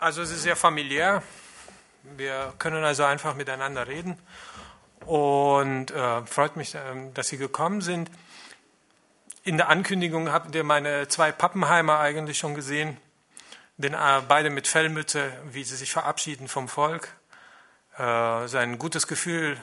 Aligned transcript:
Also 0.00 0.22
es 0.22 0.30
ist 0.30 0.42
sehr 0.42 0.54
familiär. 0.54 1.24
Wir 2.16 2.54
können 2.60 2.84
also 2.84 3.02
einfach 3.02 3.34
miteinander 3.34 3.88
reden. 3.88 4.16
Und 5.04 5.90
äh, 5.90 6.24
freut 6.24 6.56
mich, 6.56 6.76
äh, 6.76 6.80
dass 7.14 7.26
Sie 7.26 7.36
gekommen 7.36 7.80
sind. 7.80 8.08
In 9.42 9.56
der 9.56 9.68
Ankündigung 9.68 10.30
habt 10.30 10.54
ihr 10.54 10.62
meine 10.62 11.08
zwei 11.08 11.32
Pappenheimer 11.32 11.98
eigentlich 11.98 12.38
schon 12.38 12.54
gesehen. 12.54 12.96
Den, 13.76 13.94
äh, 13.94 14.22
beide 14.28 14.50
mit 14.50 14.68
Fellmütze, 14.68 15.32
wie 15.50 15.64
sie 15.64 15.74
sich 15.74 15.90
verabschieden 15.90 16.46
vom 16.46 16.68
Volk. 16.68 17.08
Äh, 17.96 18.46
sein 18.46 18.78
gutes 18.78 19.08
Gefühl 19.08 19.56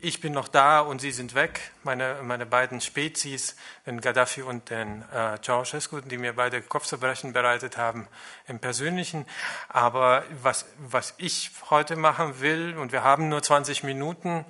ich 0.00 0.20
bin 0.20 0.32
noch 0.32 0.46
da 0.46 0.80
und 0.80 1.00
sie 1.00 1.10
sind 1.10 1.34
weg, 1.34 1.72
meine, 1.82 2.20
meine 2.22 2.46
beiden 2.46 2.80
Spezies, 2.80 3.56
den 3.84 4.00
Gaddafi 4.00 4.42
und 4.42 4.70
den 4.70 5.02
äh, 5.12 5.38
Ceausescu, 5.42 6.00
die 6.00 6.18
mir 6.18 6.34
beide 6.34 6.62
Kopfzerbrechen 6.62 7.32
bereitet 7.32 7.76
haben 7.76 8.06
im 8.46 8.60
Persönlichen. 8.60 9.26
Aber 9.68 10.22
was, 10.42 10.66
was 10.78 11.14
ich 11.18 11.50
heute 11.70 11.96
machen 11.96 12.40
will, 12.40 12.76
und 12.76 12.92
wir 12.92 13.02
haben 13.02 13.28
nur 13.28 13.42
20 13.42 13.82
Minuten, 13.82 14.44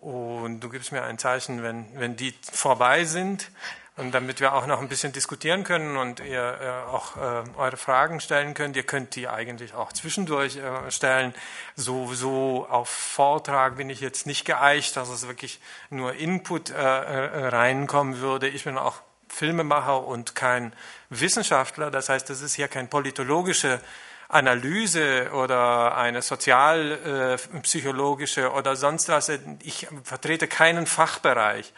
und 0.00 0.60
du 0.60 0.68
gibst 0.68 0.92
mir 0.92 1.02
ein 1.02 1.18
Zeichen, 1.18 1.62
wenn, 1.62 1.86
wenn 1.98 2.16
die 2.16 2.34
vorbei 2.52 3.04
sind, 3.04 3.50
und 3.96 4.12
damit 4.12 4.40
wir 4.40 4.54
auch 4.54 4.66
noch 4.66 4.80
ein 4.80 4.88
bisschen 4.88 5.12
diskutieren 5.12 5.62
können 5.62 5.96
und 5.96 6.18
ihr 6.18 6.58
äh, 6.60 6.68
auch 6.90 7.16
äh, 7.16 7.44
eure 7.56 7.76
Fragen 7.76 8.18
stellen 8.18 8.52
könnt, 8.54 8.74
ihr 8.76 8.82
könnt 8.82 9.14
die 9.14 9.28
eigentlich 9.28 9.74
auch 9.74 9.92
zwischendurch 9.92 10.56
äh, 10.56 10.90
stellen. 10.90 11.32
So, 11.76 12.12
so 12.12 12.66
auf 12.68 12.88
Vortrag 12.88 13.76
bin 13.76 13.88
ich 13.90 14.00
jetzt 14.00 14.26
nicht 14.26 14.44
geeicht, 14.44 14.96
dass 14.96 15.10
es 15.10 15.28
wirklich 15.28 15.60
nur 15.90 16.14
Input 16.14 16.70
äh, 16.70 16.74
äh, 16.74 17.46
reinkommen 17.46 18.18
würde. 18.18 18.48
Ich 18.48 18.64
bin 18.64 18.78
auch 18.78 18.96
Filmemacher 19.28 20.04
und 20.04 20.34
kein 20.34 20.72
Wissenschaftler. 21.08 21.92
Das 21.92 22.08
heißt, 22.08 22.28
das 22.28 22.40
ist 22.40 22.54
hier 22.54 22.66
kein 22.66 22.90
politologische 22.90 23.80
Analyse 24.28 25.30
oder 25.32 25.96
eine 25.96 26.20
sozialpsychologische 26.20 28.40
äh, 28.40 28.46
oder 28.46 28.74
sonst 28.74 29.08
was. 29.08 29.30
Ich 29.62 29.86
vertrete 30.02 30.48
keinen 30.48 30.86
Fachbereich 30.86 31.72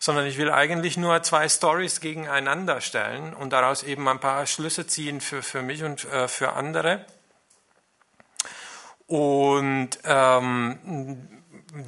sondern 0.00 0.26
ich 0.26 0.38
will 0.38 0.50
eigentlich 0.50 0.96
nur 0.96 1.22
zwei 1.22 1.48
Stories 1.48 2.00
gegeneinander 2.00 2.80
stellen 2.80 3.34
und 3.34 3.52
daraus 3.52 3.82
eben 3.82 4.08
ein 4.08 4.18
paar 4.18 4.46
Schlüsse 4.46 4.86
ziehen 4.86 5.20
für, 5.20 5.42
für 5.42 5.60
mich 5.60 5.84
und 5.84 6.04
äh, 6.06 6.26
für 6.26 6.54
andere. 6.54 7.04
Und 9.06 9.90
ähm, 10.04 11.28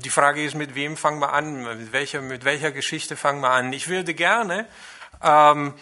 die 0.04 0.10
Frage 0.10 0.44
ist, 0.44 0.54
mit 0.54 0.74
wem 0.74 0.98
fangen 0.98 1.20
wir 1.20 1.32
an? 1.32 1.62
Mit 1.62 1.92
welcher, 1.92 2.20
mit 2.20 2.44
welcher 2.44 2.70
Geschichte 2.70 3.16
fangen 3.16 3.40
wir 3.40 3.50
an? 3.50 3.72
Ich 3.72 3.88
würde 3.88 4.12
gerne 4.12 4.66
ähm, 5.22 5.72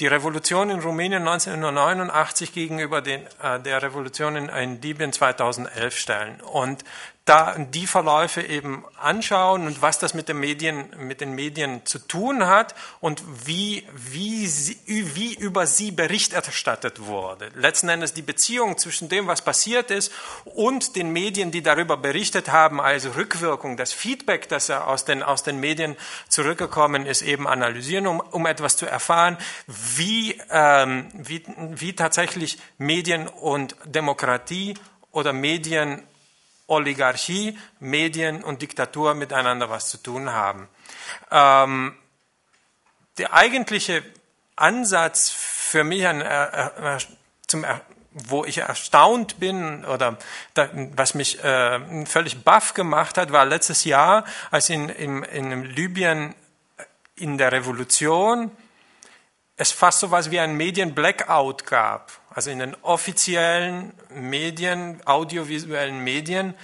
die 0.00 0.08
Revolution 0.08 0.68
in 0.70 0.80
Rumänien 0.80 1.28
1989 1.28 2.52
gegenüber 2.52 3.02
den, 3.02 3.24
äh, 3.40 3.60
der 3.60 3.82
Revolution 3.82 4.34
in, 4.34 4.48
in 4.48 4.82
Libyen 4.82 5.12
2011 5.12 5.96
stellen. 5.96 6.40
Und 6.40 6.82
da 7.24 7.56
die 7.56 7.86
Verläufe 7.86 8.42
eben 8.42 8.84
anschauen 9.00 9.66
und 9.66 9.80
was 9.80 10.00
das 10.00 10.12
mit 10.12 10.28
den 10.28 10.40
Medien, 10.40 10.90
mit 10.98 11.20
den 11.20 11.34
Medien 11.34 11.86
zu 11.86 12.00
tun 12.00 12.46
hat 12.46 12.74
und 13.00 13.22
wie, 13.46 13.86
wie, 13.94 14.46
sie, 14.48 14.76
wie 14.86 15.34
über 15.34 15.68
sie 15.68 15.92
Bericht 15.92 16.32
erstattet 16.32 17.06
wurde. 17.06 17.50
Letzten 17.54 17.88
Endes 17.88 18.12
die 18.12 18.22
Beziehung 18.22 18.76
zwischen 18.76 19.08
dem, 19.08 19.28
was 19.28 19.42
passiert 19.42 19.92
ist 19.92 20.10
und 20.44 20.96
den 20.96 21.12
Medien, 21.12 21.52
die 21.52 21.62
darüber 21.62 21.96
berichtet 21.96 22.50
haben, 22.50 22.80
also 22.80 23.10
Rückwirkung, 23.10 23.76
das 23.76 23.92
Feedback, 23.92 24.48
das 24.48 24.68
aus 24.70 25.04
den, 25.04 25.22
aus 25.22 25.44
den 25.44 25.60
Medien 25.60 25.96
zurückgekommen 26.28 27.06
ist, 27.06 27.22
eben 27.22 27.46
analysieren, 27.46 28.08
um, 28.08 28.18
um 28.18 28.46
etwas 28.46 28.76
zu 28.76 28.86
erfahren, 28.86 29.38
wie, 29.68 30.40
ähm, 30.50 31.08
wie, 31.14 31.44
wie 31.56 31.92
tatsächlich 31.92 32.58
Medien 32.78 33.28
und 33.28 33.76
Demokratie 33.84 34.74
oder 35.12 35.32
Medien 35.32 36.02
Oligarchie, 36.66 37.58
Medien 37.80 38.42
und 38.42 38.62
Diktatur 38.62 39.14
miteinander 39.14 39.70
was 39.70 39.90
zu 39.90 39.98
tun 39.98 40.30
haben. 40.30 40.68
Ähm, 41.30 41.94
der 43.18 43.34
eigentliche 43.34 44.02
Ansatz 44.56 45.30
für 45.30 45.84
mich, 45.84 46.06
ein, 46.06 46.20
äh, 46.20 46.96
äh, 46.96 46.98
zum, 47.46 47.64
wo 48.12 48.44
ich 48.44 48.58
erstaunt 48.58 49.40
bin 49.40 49.84
oder 49.84 50.18
da, 50.54 50.68
was 50.72 51.14
mich 51.14 51.42
äh, 51.42 52.06
völlig 52.06 52.44
baff 52.44 52.74
gemacht 52.74 53.16
hat, 53.18 53.32
war 53.32 53.44
letztes 53.44 53.84
Jahr, 53.84 54.24
als 54.50 54.68
in, 54.70 54.88
in, 54.88 55.22
in 55.24 55.64
Libyen 55.64 56.34
in 57.16 57.38
der 57.38 57.52
Revolution 57.52 58.50
es 59.62 59.72
fast 59.72 60.00
so 60.00 60.08
etwas 60.08 60.30
wie 60.30 60.40
ein 60.40 60.56
Medien-Blackout 60.56 61.66
gab. 61.66 62.12
Also 62.30 62.50
in 62.50 62.58
den 62.58 62.76
offiziellen 62.82 63.92
Medien, 64.10 65.00
audiovisuellen 65.06 66.02
Medien, 66.02 66.54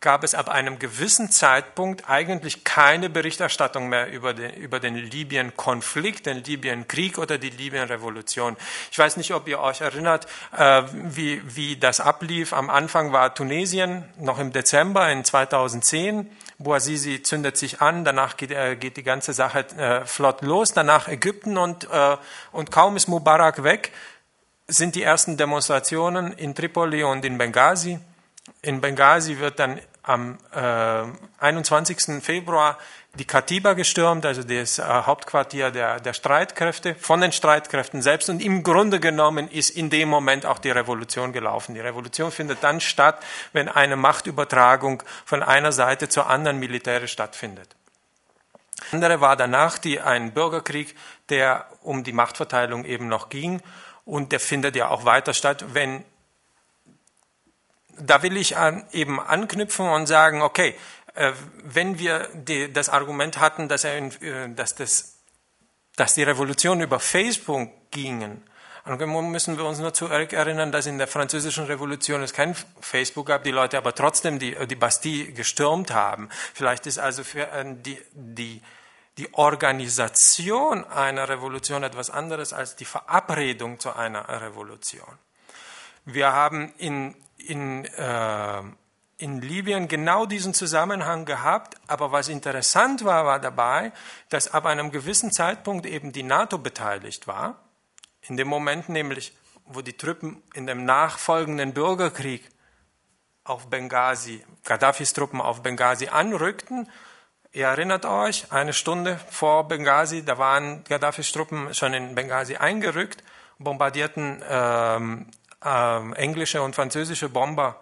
gab 0.00 0.22
es 0.22 0.34
ab 0.34 0.50
einem 0.50 0.78
gewissen 0.78 1.30
Zeitpunkt 1.30 2.08
eigentlich 2.10 2.62
keine 2.62 3.08
Berichterstattung 3.08 3.88
mehr 3.88 4.12
über 4.12 4.34
den, 4.34 4.52
über 4.52 4.78
den 4.78 4.96
Libyen-Konflikt, 4.96 6.26
den 6.26 6.44
Libyen-Krieg 6.44 7.16
oder 7.18 7.38
die 7.38 7.48
Libyen-Revolution. 7.48 8.56
Ich 8.92 8.98
weiß 8.98 9.16
nicht, 9.16 9.32
ob 9.32 9.48
ihr 9.48 9.60
euch 9.60 9.80
erinnert, 9.80 10.26
äh, 10.56 10.82
wie, 10.92 11.42
wie 11.56 11.76
das 11.76 12.00
ablief. 12.00 12.52
Am 12.52 12.68
Anfang 12.68 13.12
war 13.12 13.34
Tunesien 13.34 14.04
noch 14.18 14.38
im 14.38 14.52
Dezember 14.52 15.10
in 15.10 15.24
2010. 15.24 16.30
Bouazizi 16.64 17.22
zündet 17.22 17.56
sich 17.56 17.80
an, 17.80 18.04
danach 18.04 18.36
geht, 18.36 18.50
äh, 18.50 18.74
geht 18.74 18.96
die 18.96 19.04
ganze 19.04 19.32
Sache 19.32 19.60
äh, 19.76 20.04
flott 20.04 20.42
los, 20.42 20.72
danach 20.72 21.06
Ägypten 21.06 21.56
und, 21.56 21.88
äh, 21.90 22.16
und 22.50 22.72
kaum 22.72 22.96
ist 22.96 23.06
Mubarak 23.06 23.62
weg, 23.62 23.92
sind 24.66 24.96
die 24.96 25.02
ersten 25.02 25.36
Demonstrationen 25.36 26.32
in 26.32 26.54
Tripoli 26.54 27.04
und 27.04 27.24
in 27.24 27.38
Benghazi. 27.38 28.00
In 28.62 28.80
Benghazi 28.80 29.38
wird 29.38 29.58
dann 29.58 29.80
am 30.02 30.38
äh, 30.52 31.04
21. 31.38 32.22
Februar 32.22 32.78
die 33.14 33.24
Katiba 33.24 33.74
gestürmt, 33.74 34.26
also 34.26 34.42
das 34.42 34.78
äh, 34.78 34.82
Hauptquartier 34.82 35.70
der, 35.70 36.00
der 36.00 36.12
Streitkräfte, 36.12 36.94
von 36.96 37.20
den 37.20 37.32
Streitkräften 37.32 38.02
selbst. 38.02 38.28
Und 38.28 38.42
im 38.42 38.62
Grunde 38.62 39.00
genommen 39.00 39.48
ist 39.48 39.70
in 39.70 39.90
dem 39.90 40.08
Moment 40.08 40.46
auch 40.46 40.58
die 40.58 40.70
Revolution 40.70 41.32
gelaufen. 41.32 41.74
Die 41.74 41.80
Revolution 41.80 42.32
findet 42.32 42.62
dann 42.62 42.80
statt, 42.80 43.22
wenn 43.52 43.68
eine 43.68 43.96
Machtübertragung 43.96 45.02
von 45.24 45.42
einer 45.42 45.72
Seite 45.72 46.08
zur 46.08 46.28
anderen 46.28 46.58
militärisch 46.58 47.12
stattfindet. 47.12 47.68
Andere 48.90 49.20
war 49.20 49.36
danach 49.36 49.78
die, 49.78 50.00
ein 50.00 50.32
Bürgerkrieg, 50.32 50.94
der 51.28 51.66
um 51.82 52.02
die 52.02 52.12
Machtverteilung 52.12 52.84
eben 52.84 53.08
noch 53.08 53.28
ging. 53.28 53.62
Und 54.04 54.32
der 54.32 54.40
findet 54.40 54.76
ja 54.76 54.88
auch 54.88 55.04
weiter 55.04 55.34
statt, 55.34 55.64
wenn 55.72 56.04
da 57.96 58.22
will 58.22 58.36
ich 58.36 58.56
an, 58.56 58.84
eben 58.92 59.20
anknüpfen 59.20 59.86
und 59.86 60.06
sagen, 60.06 60.42
okay, 60.42 60.74
wenn 61.64 61.98
wir 61.98 62.28
die, 62.34 62.72
das 62.72 62.88
Argument 62.88 63.38
hatten, 63.38 63.68
dass, 63.68 63.84
er 63.84 63.96
äh, 63.96 64.52
dass, 64.54 64.74
das, 64.74 65.18
dass 65.96 66.14
die 66.14 66.22
Revolution 66.22 66.80
über 66.80 67.00
Facebook 67.00 67.70
gingen, 67.90 68.42
müssen 68.86 69.56
wir 69.56 69.64
uns 69.64 69.78
nur 69.78 69.94
zurückerinnern, 69.94 70.70
dass 70.70 70.86
in 70.86 70.98
der 70.98 71.06
französischen 71.06 71.64
Revolution 71.64 72.22
es 72.22 72.34
kein 72.34 72.54
Facebook 72.80 73.26
gab, 73.26 73.42
die 73.42 73.50
Leute 73.50 73.78
aber 73.78 73.94
trotzdem 73.94 74.38
die, 74.38 74.54
die 74.66 74.76
Bastille 74.76 75.32
gestürmt 75.32 75.90
haben. 75.92 76.28
Vielleicht 76.52 76.86
ist 76.86 76.98
also 76.98 77.24
für 77.24 77.50
äh, 77.50 77.64
die, 77.66 77.98
die, 78.12 78.60
die 79.16 79.32
Organisation 79.32 80.84
einer 80.84 81.28
Revolution 81.28 81.82
etwas 81.82 82.10
anderes 82.10 82.52
als 82.52 82.76
die 82.76 82.84
Verabredung 82.84 83.78
zu 83.78 83.94
einer 83.94 84.28
Revolution. 84.42 85.18
Wir 86.04 86.32
haben 86.32 86.74
in 86.76 87.14
in, 87.46 87.84
äh, 87.84 88.62
in 89.18 89.40
Libyen 89.40 89.88
genau 89.88 90.26
diesen 90.26 90.54
Zusammenhang 90.54 91.24
gehabt, 91.24 91.76
aber 91.86 92.12
was 92.12 92.28
interessant 92.28 93.04
war, 93.04 93.24
war 93.24 93.40
dabei, 93.40 93.92
dass 94.28 94.52
ab 94.52 94.66
einem 94.66 94.90
gewissen 94.90 95.32
Zeitpunkt 95.32 95.86
eben 95.86 96.12
die 96.12 96.22
NATO 96.22 96.58
beteiligt 96.58 97.26
war. 97.26 97.56
In 98.22 98.36
dem 98.36 98.48
Moment 98.48 98.88
nämlich, 98.88 99.36
wo 99.66 99.82
die 99.82 99.96
Truppen 99.96 100.42
in 100.54 100.66
dem 100.66 100.84
nachfolgenden 100.84 101.72
Bürgerkrieg 101.72 102.50
auf 103.44 103.68
Benghazi, 103.68 104.44
Gaddafis 104.64 105.12
Truppen 105.12 105.40
auf 105.40 105.62
Benghazi 105.62 106.08
anrückten. 106.08 106.90
Ihr 107.52 107.66
erinnert 107.66 108.06
euch, 108.06 108.50
eine 108.50 108.72
Stunde 108.72 109.20
vor 109.30 109.68
Benghazi, 109.68 110.24
da 110.24 110.38
waren 110.38 110.82
Gaddafis 110.84 111.30
Truppen 111.32 111.72
schon 111.74 111.94
in 111.94 112.14
Benghazi 112.14 112.56
eingerückt, 112.56 113.22
bombardierten 113.58 114.42
ähm, 114.48 115.30
äh, 115.62 116.12
englische 116.14 116.62
und 116.62 116.74
französische 116.74 117.28
Bomber 117.28 117.80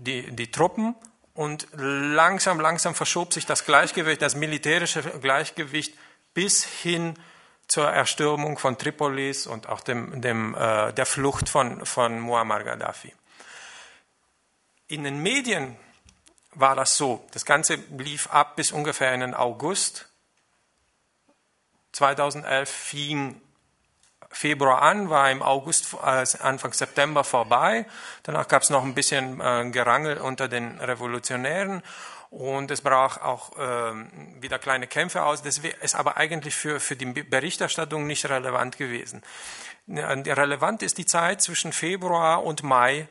die, 0.00 0.34
die 0.34 0.50
Truppen 0.50 0.94
und 1.34 1.68
langsam, 1.72 2.60
langsam 2.60 2.94
verschob 2.94 3.32
sich 3.32 3.46
das 3.46 3.64
Gleichgewicht, 3.64 4.20
das 4.22 4.34
militärische 4.34 5.02
Gleichgewicht 5.02 5.94
bis 6.34 6.64
hin 6.64 7.14
zur 7.66 7.88
Erstürmung 7.88 8.58
von 8.58 8.78
Tripolis 8.78 9.46
und 9.46 9.68
auch 9.68 9.80
dem, 9.80 10.20
dem, 10.20 10.54
äh, 10.54 10.92
der 10.92 11.06
Flucht 11.06 11.48
von, 11.48 11.86
von 11.86 12.18
Muammar 12.18 12.64
Gaddafi. 12.64 13.14
In 14.88 15.04
den 15.04 15.22
Medien 15.22 15.76
war 16.52 16.74
das 16.74 16.96
so. 16.96 17.24
Das 17.32 17.44
Ganze 17.44 17.76
lief 17.96 18.28
ab 18.28 18.56
bis 18.56 18.72
ungefähr 18.72 19.14
in 19.14 19.20
den 19.20 19.34
August 19.34 20.08
2011 21.92 22.68
fing 22.68 23.40
Februar 24.30 24.82
an, 24.82 25.10
war 25.10 25.30
im 25.30 25.42
August, 25.42 25.94
äh, 25.94 26.24
Anfang 26.40 26.72
September 26.72 27.24
vorbei. 27.24 27.86
Danach 28.22 28.46
gab 28.48 28.62
es 28.62 28.70
noch 28.70 28.84
ein 28.84 28.94
bisschen 28.94 29.40
äh, 29.40 29.68
Gerangel 29.70 30.18
unter 30.18 30.48
den 30.48 30.78
Revolutionären 30.78 31.82
und 32.30 32.70
es 32.70 32.80
brach 32.80 33.18
auch 33.18 33.52
ähm, 33.58 34.08
wieder 34.40 34.60
kleine 34.60 34.86
Kämpfe 34.86 35.24
aus. 35.24 35.42
Das 35.42 35.58
ist 35.58 35.94
aber 35.96 36.16
eigentlich 36.16 36.54
für, 36.54 36.78
für 36.78 36.94
die 36.94 37.06
Berichterstattung 37.06 38.06
nicht 38.06 38.28
relevant 38.28 38.78
gewesen. 38.78 39.22
Relevant 39.88 40.82
ist 40.84 40.98
die 40.98 41.06
Zeit 41.06 41.42
zwischen 41.42 41.72
Februar 41.72 42.44
und 42.44 42.62
Mai 42.62 43.08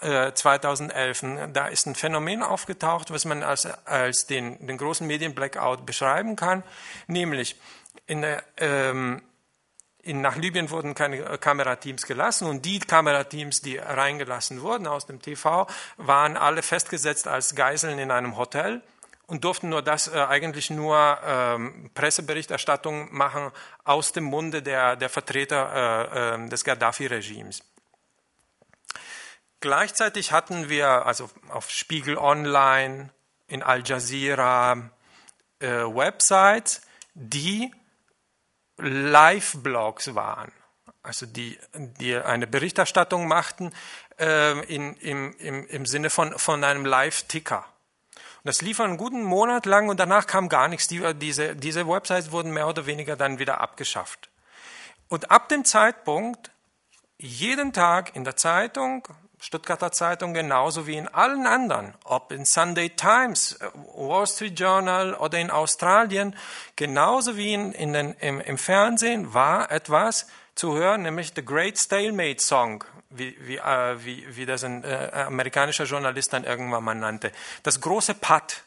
2011. 0.00 1.22
Äh, 1.22 1.48
da 1.52 1.66
ist 1.66 1.86
ein 1.86 1.94
Phänomen 1.94 2.42
aufgetaucht, 2.42 3.10
was 3.10 3.24
man 3.24 3.42
als, 3.42 3.66
als 3.86 4.26
den, 4.26 4.66
den 4.66 4.78
großen 4.78 5.06
Medien-Blackout 5.06 5.84
beschreiben 5.84 6.36
kann, 6.36 6.62
nämlich 7.06 7.56
in 8.06 8.22
der, 8.22 8.42
ähm, 8.56 9.22
in, 10.02 10.20
nach 10.20 10.36
Libyen 10.36 10.70
wurden 10.70 10.94
keine 10.94 11.18
äh, 11.18 11.38
Kamerateams 11.38 12.06
gelassen 12.06 12.46
und 12.46 12.64
die 12.64 12.78
Kamerateams, 12.78 13.60
die 13.60 13.76
reingelassen 13.76 14.62
wurden 14.62 14.86
aus 14.86 15.06
dem 15.06 15.20
TV, 15.20 15.66
waren 15.96 16.36
alle 16.36 16.62
festgesetzt 16.62 17.28
als 17.28 17.54
Geiseln 17.54 17.98
in 17.98 18.10
einem 18.10 18.36
Hotel 18.36 18.82
und 19.26 19.44
durften 19.44 19.68
nur 19.68 19.82
das 19.82 20.08
äh, 20.08 20.18
eigentlich 20.18 20.70
nur 20.70 21.18
ähm, 21.24 21.90
Presseberichterstattung 21.94 23.14
machen 23.14 23.50
aus 23.84 24.12
dem 24.12 24.24
Munde 24.24 24.62
der, 24.62 24.96
der 24.96 25.08
Vertreter 25.08 25.72
äh, 26.12 26.44
äh, 26.44 26.48
des 26.48 26.64
Gaddafi-Regimes. 26.64 27.62
Gleichzeitig 29.60 30.32
hatten 30.32 30.68
wir 30.70 31.06
also 31.06 31.28
auf 31.50 31.70
Spiegel 31.70 32.16
Online, 32.16 33.10
in 33.46 33.62
Al 33.62 33.82
Jazeera 33.84 34.90
äh, 35.58 35.68
Websites, 35.68 36.82
die 37.14 37.70
Live-Blogs 38.80 40.14
waren, 40.14 40.52
also 41.02 41.26
die, 41.26 41.58
die 41.74 42.16
eine 42.16 42.46
Berichterstattung 42.46 43.28
machten 43.28 43.72
äh, 44.18 44.58
in, 44.66 44.94
im, 44.96 45.34
im, 45.38 45.66
im 45.66 45.86
Sinne 45.86 46.10
von, 46.10 46.38
von 46.38 46.62
einem 46.64 46.84
Live-Ticker. 46.84 47.64
Und 48.42 48.48
das 48.48 48.62
lief 48.62 48.80
einen 48.80 48.96
guten 48.96 49.22
Monat 49.22 49.66
lang 49.66 49.88
und 49.88 50.00
danach 50.00 50.26
kam 50.26 50.48
gar 50.48 50.68
nichts. 50.68 50.88
Die, 50.88 51.02
diese, 51.14 51.54
diese 51.56 51.86
Websites 51.86 52.32
wurden 52.32 52.52
mehr 52.52 52.68
oder 52.68 52.86
weniger 52.86 53.16
dann 53.16 53.38
wieder 53.38 53.60
abgeschafft. 53.60 54.30
Und 55.08 55.30
ab 55.30 55.48
dem 55.48 55.64
Zeitpunkt, 55.64 56.50
jeden 57.18 57.72
Tag 57.74 58.16
in 58.16 58.24
der 58.24 58.36
Zeitung, 58.36 59.06
Stuttgarter 59.42 59.90
Zeitung 59.90 60.34
genauso 60.34 60.86
wie 60.86 60.98
in 60.98 61.08
allen 61.08 61.46
anderen, 61.46 61.94
ob 62.04 62.30
in 62.30 62.44
Sunday 62.44 62.90
Times, 62.90 63.52
äh, 63.52 63.70
Wall 63.94 64.26
Street 64.26 64.60
Journal 64.60 65.14
oder 65.14 65.38
in 65.38 65.50
Australien, 65.50 66.36
genauso 66.76 67.38
wie 67.38 67.54
in, 67.54 67.72
in 67.72 67.94
den, 67.94 68.12
im, 68.20 68.40
im 68.42 68.58
Fernsehen 68.58 69.32
war 69.32 69.72
etwas 69.72 70.26
zu 70.54 70.76
hören, 70.76 71.02
nämlich 71.02 71.32
The 71.34 71.42
Great 71.42 71.78
Stalemate 71.78 72.38
Song, 72.38 72.84
wie, 73.08 73.34
wie, 73.40 73.56
äh, 73.56 74.04
wie, 74.04 74.36
wie 74.36 74.44
das 74.44 74.62
ein 74.62 74.84
äh, 74.84 75.10
amerikanischer 75.26 75.84
Journalist 75.84 76.34
dann 76.34 76.44
irgendwann 76.44 76.84
mal 76.84 76.94
nannte. 76.94 77.32
Das 77.62 77.80
große 77.80 78.14
Patt. 78.14 78.64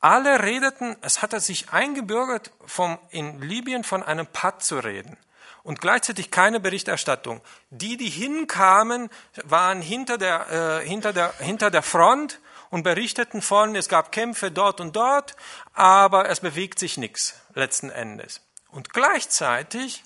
Alle 0.00 0.42
redeten, 0.42 0.96
es 1.00 1.22
hatte 1.22 1.40
sich 1.40 1.72
eingebürgert, 1.72 2.50
vom, 2.66 2.98
in 3.08 3.40
Libyen 3.40 3.84
von 3.84 4.02
einem 4.02 4.26
Patt 4.26 4.62
zu 4.62 4.80
reden 4.80 5.16
und 5.62 5.80
gleichzeitig 5.80 6.30
keine 6.30 6.60
Berichterstattung. 6.60 7.40
Die, 7.70 7.96
die 7.96 8.10
hinkamen, 8.10 9.10
waren 9.44 9.80
hinter 9.80 10.18
der, 10.18 10.80
äh, 10.82 10.86
hinter 10.86 11.12
der, 11.12 11.32
hinter 11.38 11.70
der 11.70 11.82
Front 11.82 12.40
und 12.70 12.82
berichteten 12.82 13.42
von, 13.42 13.76
es 13.76 13.88
gab 13.88 14.12
Kämpfe 14.12 14.50
dort 14.50 14.80
und 14.80 14.96
dort, 14.96 15.36
aber 15.74 16.28
es 16.28 16.40
bewegt 16.40 16.78
sich 16.78 16.96
nichts 16.96 17.40
letzten 17.54 17.90
Endes. 17.90 18.40
Und 18.68 18.92
gleichzeitig 18.92 20.04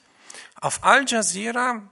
auf 0.61 0.83
Al 0.85 1.05
Jazeera 1.07 1.83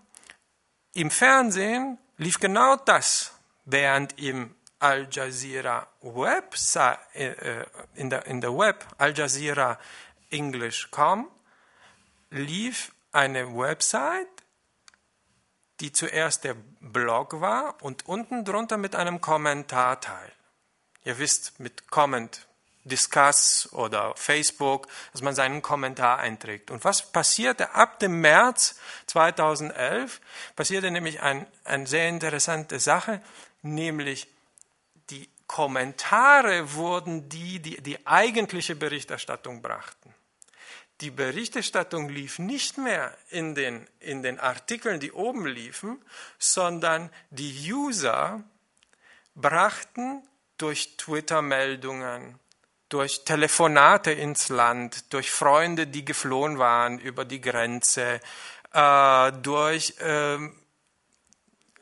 im 0.92 1.10
Fernsehen 1.10 1.98
lief 2.16 2.40
genau 2.40 2.76
das, 2.76 3.32
während 3.64 4.18
im 4.18 4.54
Al 4.78 5.08
Jazeera 5.10 5.86
Website, 6.02 6.98
äh, 7.14 7.28
äh, 7.28 7.66
in, 7.94 8.10
der, 8.10 8.26
in 8.26 8.40
der 8.40 8.56
Web 8.56 8.84
Al 8.98 9.16
Jazeera 9.16 9.78
English.com 10.30 11.28
lief 12.30 12.93
eine 13.14 13.56
Website, 13.56 14.28
die 15.80 15.92
zuerst 15.92 16.44
der 16.44 16.56
Blog 16.80 17.40
war 17.40 17.76
und 17.82 18.06
unten 18.06 18.44
drunter 18.44 18.76
mit 18.76 18.94
einem 18.94 19.20
Kommentarteil. 19.20 20.32
Ihr 21.04 21.18
wisst, 21.18 21.60
mit 21.60 21.90
Comment, 21.90 22.46
Discuss 22.84 23.68
oder 23.72 24.14
Facebook, 24.16 24.88
dass 25.12 25.22
man 25.22 25.34
seinen 25.34 25.62
Kommentar 25.62 26.18
einträgt. 26.18 26.70
Und 26.70 26.84
was 26.84 27.12
passierte 27.12 27.74
ab 27.74 27.98
dem 27.98 28.20
März 28.20 28.76
2011? 29.06 30.20
Passierte 30.54 30.90
nämlich 30.90 31.20
ein, 31.22 31.46
eine 31.64 31.86
sehr 31.86 32.08
interessante 32.08 32.78
Sache, 32.78 33.20
nämlich 33.62 34.28
die 35.10 35.28
Kommentare 35.46 36.74
wurden 36.74 37.28
die, 37.28 37.60
die 37.60 37.82
die 37.82 38.06
eigentliche 38.06 38.76
Berichterstattung 38.76 39.60
brachten 39.60 40.13
die 41.00 41.10
Berichterstattung 41.10 42.08
lief 42.08 42.38
nicht 42.38 42.78
mehr 42.78 43.16
in 43.30 43.54
den, 43.54 43.86
in 44.00 44.22
den 44.22 44.38
Artikeln, 44.38 45.00
die 45.00 45.12
oben 45.12 45.46
liefen, 45.46 46.02
sondern 46.38 47.10
die 47.30 47.72
User 47.72 48.44
brachten 49.34 50.22
durch 50.56 50.96
Twitter-Meldungen, 50.96 52.38
durch 52.88 53.24
Telefonate 53.24 54.12
ins 54.12 54.48
Land, 54.50 55.12
durch 55.12 55.30
Freunde, 55.30 55.88
die 55.88 56.04
geflohen 56.04 56.58
waren 56.58 57.00
über 57.00 57.24
die 57.24 57.40
Grenze, 57.40 58.20
äh, 58.72 59.32
durch 59.42 59.98
äh, 59.98 60.38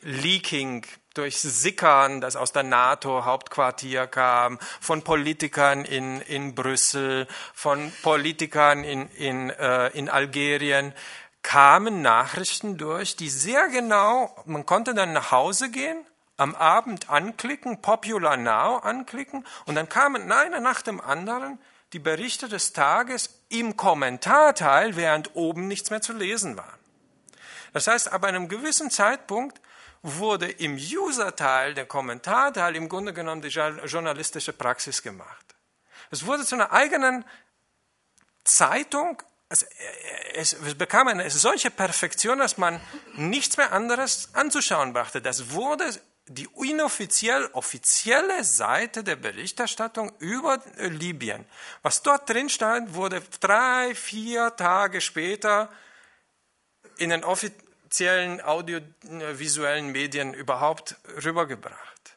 Leaking, 0.01 0.87
durch 1.15 1.41
Sickern, 1.41 2.21
das 2.21 2.37
aus 2.37 2.53
der 2.53 2.63
NATO-Hauptquartier 2.63 4.07
kam, 4.07 4.59
von 4.81 5.03
Politikern 5.03 5.85
in, 5.85 6.21
in 6.23 6.55
Brüssel, 6.55 7.27
von 7.55 7.93
Politikern 8.03 8.85
in, 8.85 9.09
in, 9.11 9.51
äh, 9.51 9.89
in 9.89 10.09
Algerien, 10.09 10.95
kamen 11.43 12.03
Nachrichten 12.03 12.79
durch, 12.79 13.17
die 13.17 13.29
sehr 13.29 13.69
genau, 13.69 14.35
man 14.47 14.65
konnte 14.65 14.95
dann 14.95 15.13
nach 15.13 15.33
Hause 15.33 15.71
gehen, 15.71 16.07
am 16.37 16.55
Abend 16.55 17.11
anklicken, 17.11 17.83
Popular 17.83 18.37
Now 18.37 18.79
anklicken 18.79 19.47
und 19.67 19.75
dann 19.75 19.89
kamen 19.89 20.31
einer 20.33 20.61
nach 20.61 20.83
dem 20.83 21.01
anderen 21.01 21.59
die 21.93 21.99
Berichte 21.99 22.49
des 22.49 22.73
Tages 22.73 23.43
im 23.49 23.77
Kommentarteil, 23.77 24.97
während 24.97 25.37
oben 25.37 25.69
nichts 25.69 25.91
mehr 25.91 26.01
zu 26.01 26.15
lesen 26.15 26.57
war. 26.57 26.73
Das 27.75 27.87
heißt, 27.87 28.13
ab 28.13 28.25
einem 28.25 28.49
gewissen 28.49 28.91
Zeitpunkt 28.91 29.61
wurde 30.03 30.51
im 30.51 30.75
User-Teil, 30.75 31.75
der 31.75 31.87
Kommentarteil, 31.87 32.75
im 32.77 32.89
Grunde 32.89 33.13
genommen 33.13 33.41
die 33.41 33.49
journalistische 33.49 34.53
Praxis 34.53 35.03
gemacht. 35.03 35.55
Es 36.11 36.27
wurde 36.27 36.45
zu 36.45 36.57
einer 36.57 36.73
eigenen 36.73 37.25
Zeitung, 38.45 39.23
es, 39.49 39.65
es, 40.35 40.57
bekam 40.75 41.09
eine 41.09 41.31
solche 41.31 41.71
Perfektion, 41.71 42.39
dass 42.39 42.59
man 42.59 42.81
nichts 43.15 43.57
mehr 43.57 43.73
anderes 43.73 44.31
anzuschauen 44.35 44.93
brachte. 44.93 45.23
Das 45.23 45.51
wurde 45.51 45.85
die 46.27 46.49
inoffiziell 46.65 47.49
offizielle 47.53 48.45
Seite 48.45 49.05
der 49.05 49.17
Berichterstattung 49.17 50.13
über 50.19 50.63
Libyen. 50.79 51.45
Was 51.83 52.03
dort 52.03 52.29
drin 52.29 52.49
stand, 52.49 52.95
wurde 52.95 53.23
drei, 53.41 53.95
vier 53.95 54.55
Tage 54.57 55.01
später 55.01 55.71
in 56.97 57.11
den 57.11 57.25
offiziellen 57.25 57.72
offiziellen 57.93 58.41
audiovisuellen 58.41 59.93
Medien 59.93 60.33
überhaupt 60.33 60.97
rübergebracht. 61.23 62.17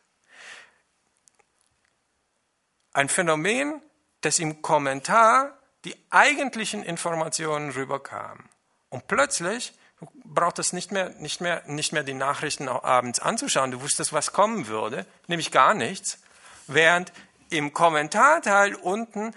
Ein 2.94 3.10
Phänomen, 3.10 3.82
das 4.22 4.39
im 4.39 4.62
Kommentar 4.62 5.60
die 5.84 5.98
eigentlichen 6.12 6.82
Informationen 6.82 7.72
rüberkamen. 7.72 8.48
Und 8.88 9.08
plötzlich 9.08 9.74
du 10.00 10.08
brauchtest 10.24 10.72
nicht 10.72 10.94
mehr, 10.94 11.10
nicht, 11.10 11.41
mehr, 11.41 11.62
nicht 11.67 11.91
mehr 11.91 12.03
die 12.03 12.13
Nachrichten 12.13 12.70
abends 12.70 13.20
anzuschauen. 13.20 13.72
Du 13.72 13.82
wusstest, 13.82 14.13
was 14.13 14.32
kommen 14.32 14.67
würde, 14.67 15.05
nämlich 15.27 15.51
gar 15.51 15.74
nichts. 15.74 16.20
Während 16.67 17.12
im 17.50 17.74
Kommentarteil 17.74 18.75
unten 18.75 19.36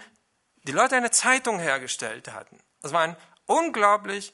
die 0.63 0.71
Leute 0.71 0.95
eine 0.95 1.11
Zeitung 1.11 1.59
hergestellt 1.59 2.31
hatten. 2.31 2.57
Das 2.81 2.93
war 2.93 3.01
ein 3.01 3.17
unglaublich 3.45 4.33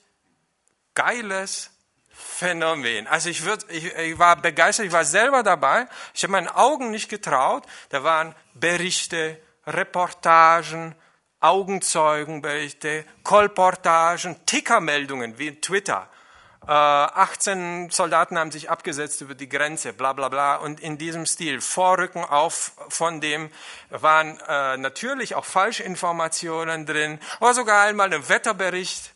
geiles 0.93 1.71
Phänomen. 2.17 3.07
Also 3.07 3.29
ich, 3.29 3.43
würd, 3.43 3.65
ich, 3.69 3.93
ich 3.93 4.17
war 4.17 4.37
begeistert, 4.37 4.85
ich 4.85 4.91
war 4.91 5.03
selber 5.03 5.43
dabei. 5.43 5.87
Ich 6.13 6.23
habe 6.23 6.31
meinen 6.31 6.47
Augen 6.47 6.91
nicht 6.91 7.09
getraut. 7.09 7.65
Da 7.89 8.03
waren 8.03 8.33
Berichte, 8.53 9.39
Reportagen, 9.67 10.95
Augenzeugenberichte, 11.41 13.05
Kolportagen, 13.23 14.45
Tickermeldungen 14.45 15.37
wie 15.37 15.59
Twitter. 15.59 16.09
Äh, 16.67 16.71
18 16.71 17.89
Soldaten 17.89 18.39
haben 18.39 18.51
sich 18.51 18.69
abgesetzt 18.69 19.21
über 19.21 19.35
die 19.35 19.49
Grenze, 19.49 19.91
bla 19.91 20.13
bla 20.13 20.29
bla. 20.29 20.55
Und 20.55 20.79
in 20.79 20.97
diesem 20.97 21.25
Stil, 21.25 21.59
Vorrücken 21.59 22.23
auf 22.23 22.71
von 22.89 23.19
dem 23.19 23.51
waren 23.89 24.39
äh, 24.47 24.77
natürlich 24.77 25.35
auch 25.35 25.45
Falschinformationen 25.45 26.85
drin, 26.85 27.19
aber 27.39 27.53
sogar 27.53 27.83
einmal 27.83 28.13
ein 28.13 28.27
Wetterbericht 28.29 29.14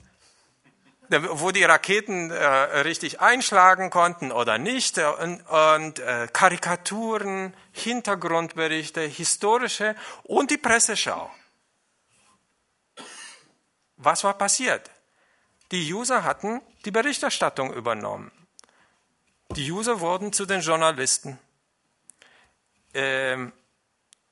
wo 1.09 1.51
die 1.51 1.63
Raketen 1.63 2.31
äh, 2.31 2.45
richtig 2.81 3.19
einschlagen 3.19 3.89
konnten 3.89 4.31
oder 4.31 4.57
nicht, 4.57 4.97
äh, 4.97 5.05
und, 5.05 5.41
und 5.41 5.99
äh, 5.99 6.27
Karikaturen, 6.31 7.53
Hintergrundberichte, 7.71 9.01
historische 9.01 9.95
und 10.23 10.51
die 10.51 10.57
Presseschau. 10.57 11.31
Was 13.97 14.23
war 14.23 14.35
passiert? 14.35 14.89
Die 15.71 15.93
User 15.93 16.23
hatten 16.23 16.61
die 16.85 16.91
Berichterstattung 16.91 17.73
übernommen. 17.73 18.31
Die 19.55 19.71
User 19.71 19.99
wurden 19.99 20.31
zu 20.31 20.45
den 20.45 20.61
Journalisten. 20.61 21.39
Ähm, 22.93 23.51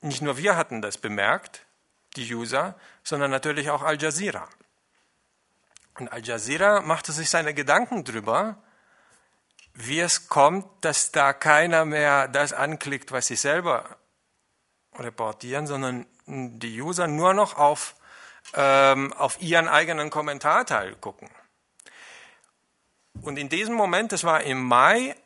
nicht 0.00 0.22
nur 0.22 0.36
wir 0.36 0.56
hatten 0.56 0.80
das 0.80 0.96
bemerkt, 0.96 1.66
die 2.16 2.32
User, 2.32 2.78
sondern 3.02 3.30
natürlich 3.30 3.70
auch 3.70 3.82
Al 3.82 4.00
Jazeera. 4.00 4.48
Und 6.00 6.12
Al 6.12 6.24
Jazeera 6.24 6.80
machte 6.80 7.12
sich 7.12 7.28
seine 7.28 7.54
Gedanken 7.54 8.04
drüber, 8.04 8.62
wie 9.74 10.00
es 10.00 10.28
kommt, 10.28 10.66
dass 10.84 11.12
da 11.12 11.32
keiner 11.32 11.84
mehr 11.84 12.28
das 12.28 12.52
anklickt, 12.52 13.12
was 13.12 13.26
sie 13.26 13.36
selber 13.36 13.96
reportieren, 14.96 15.66
sondern 15.66 16.06
die 16.26 16.80
User 16.80 17.06
nur 17.06 17.34
noch 17.34 17.56
auf, 17.56 17.94
ähm, 18.54 19.12
auf 19.12 19.40
ihren 19.40 19.68
eigenen 19.68 20.10
Kommentarteil 20.10 20.94
gucken. 20.96 21.30
Und 23.22 23.38
in 23.38 23.48
diesem 23.48 23.74
Moment, 23.74 24.12
das 24.12 24.24
war 24.24 24.42
im 24.42 24.62
Mai, 24.62 25.16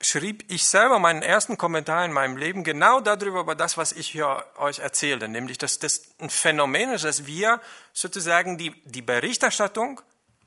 schrieb 0.00 0.50
ich 0.50 0.66
selber 0.66 0.98
meinen 0.98 1.22
ersten 1.22 1.58
Kommentar 1.58 2.04
in 2.04 2.12
meinem 2.12 2.36
Leben 2.36 2.64
genau 2.64 3.00
darüber, 3.00 3.40
über 3.40 3.54
das, 3.54 3.76
was 3.76 3.92
ich 3.92 4.08
hier 4.08 4.44
euch 4.56 4.78
erzähle, 4.78 5.28
nämlich, 5.28 5.58
dass 5.58 5.78
das 5.78 6.02
ein 6.18 6.30
Phänomen 6.30 6.92
ist, 6.92 7.04
dass 7.04 7.26
wir 7.26 7.60
sozusagen 7.92 8.56
die, 8.56 8.72
die 8.84 9.02
Berichterstattung, 9.02 10.00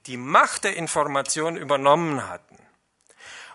die 0.08 0.18
Macht 0.18 0.64
der 0.64 0.76
Information 0.76 1.56
übernommen 1.56 2.28
hatten. 2.28 2.58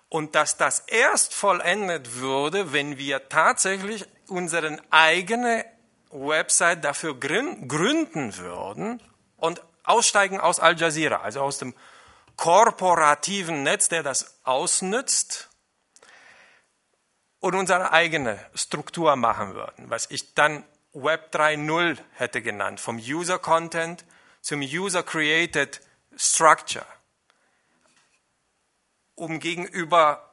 Und 0.09 0.35
dass 0.35 0.57
das 0.57 0.81
erst 0.87 1.35
vollendet 1.35 2.15
würde, 2.15 2.73
wenn 2.73 2.97
wir 2.97 3.29
tatsächlich 3.29 4.07
unsere 4.29 4.79
eigene 4.91 5.65
Website 6.11 6.85
dafür 6.85 7.19
gründen 7.19 8.37
würden 8.39 9.03
und 9.37 9.63
aussteigen 9.85 10.41
aus 10.41 10.61
Al 10.61 10.79
Jazeera, 10.79 11.17
also 11.17 11.41
aus 11.41 11.59
dem 11.59 11.75
korporativen 12.37 13.63
Netz, 13.65 13.89
der 13.89 14.03
das 14.03 14.39
ausnützt 14.45 15.48
und 17.41 17.55
unsere 17.55 17.93
eigene 17.93 18.39
Struktur 18.55 19.17
machen 19.17 19.55
würden, 19.55 19.91
was 19.91 20.11
ich 20.11 20.35
dann 20.35 20.65
Web 20.93 21.35
3.0 21.35 21.99
hätte 22.15 22.43
genannt, 22.43 22.81
vom 22.81 22.97
User 22.97 23.39
Content 23.39 24.05
zum 24.41 24.61
User 24.61 25.03
Created 25.03 25.81
Structure, 26.17 26.87
um 29.15 29.39
gegenüber 29.41 30.25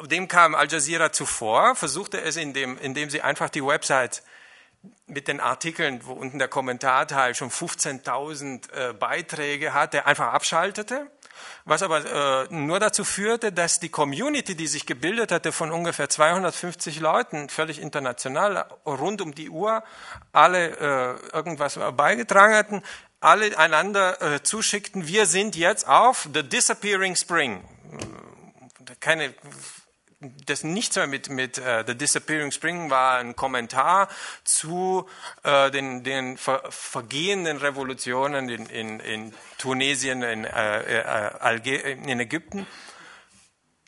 dem 0.00 0.26
kam 0.26 0.54
Al 0.54 0.68
Jazeera 0.68 1.12
zuvor, 1.12 1.76
versuchte 1.76 2.20
es, 2.20 2.36
indem, 2.36 2.78
indem 2.78 3.10
sie 3.10 3.22
einfach 3.22 3.48
die 3.48 3.64
Website 3.64 4.22
mit 5.06 5.28
den 5.28 5.40
Artikeln, 5.40 6.04
wo 6.04 6.12
unten 6.12 6.38
der 6.38 6.48
Kommentarteil 6.48 7.34
schon 7.34 7.50
15.000 7.50 8.72
äh, 8.72 8.92
Beiträge 8.92 9.72
hatte, 9.72 10.06
einfach 10.06 10.32
abschaltete 10.32 11.10
was 11.64 11.82
aber 11.82 12.44
äh, 12.50 12.54
nur 12.54 12.80
dazu 12.80 13.04
führte, 13.04 13.52
dass 13.52 13.80
die 13.80 13.88
Community, 13.88 14.54
die 14.54 14.66
sich 14.66 14.86
gebildet 14.86 15.32
hatte 15.32 15.52
von 15.52 15.70
ungefähr 15.70 16.08
250 16.08 17.00
Leuten, 17.00 17.48
völlig 17.48 17.80
international, 17.80 18.66
rund 18.84 19.20
um 19.20 19.34
die 19.34 19.50
Uhr, 19.50 19.82
alle 20.32 21.18
äh, 21.32 21.36
irgendwas 21.36 21.78
beigetragen 21.96 22.54
hatten, 22.54 22.82
alle 23.20 23.56
einander 23.58 24.20
äh, 24.20 24.42
zuschickten, 24.42 25.08
wir 25.08 25.26
sind 25.26 25.56
jetzt 25.56 25.88
auf 25.88 26.28
The 26.32 26.42
Disappearing 26.42 27.16
Spring. 27.16 27.64
Keine 29.00 29.34
das 30.46 30.64
nichts 30.64 30.96
mehr 30.96 31.06
mit, 31.06 31.28
mit 31.28 31.58
uh, 31.58 31.82
The 31.86 31.94
Disappearing 31.94 32.50
Spring 32.50 32.90
war 32.90 33.18
ein 33.18 33.36
Kommentar 33.36 34.08
zu 34.44 35.08
uh, 35.46 35.70
den, 35.70 36.02
den 36.04 36.36
ver 36.36 36.62
vergehenden 36.70 37.58
Revolutionen 37.58 38.48
in, 38.48 38.66
in, 38.66 39.00
in 39.00 39.34
Tunesien, 39.58 40.22
in, 40.22 40.44
uh, 40.44 42.08
in 42.08 42.20
Ägypten. 42.20 42.66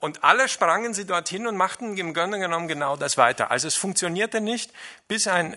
Und 0.01 0.25
alle 0.25 0.49
sprangen 0.49 0.95
sie 0.95 1.07
dorthin 1.07 1.47
und 1.47 1.57
machten 1.57 1.97
im 1.97 2.15
Grunde 2.15 2.39
genommen 2.39 2.69
genau 2.69 2.97
das 2.97 3.17
weiter. 3.17 3.51
Also 3.51 3.67
es 3.67 3.77
funktionierte 3.77 4.43
nicht, 4.43 4.71
bis 5.09 5.27
ein, 5.27 5.57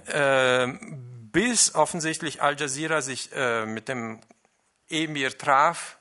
bis 1.31 1.75
offensichtlich 1.75 2.41
Al 2.41 2.57
Jazeera 2.57 3.01
sich 3.01 3.29
mit 3.65 3.89
dem 3.89 4.21
Emir 4.87 5.37
traf, 5.37 5.98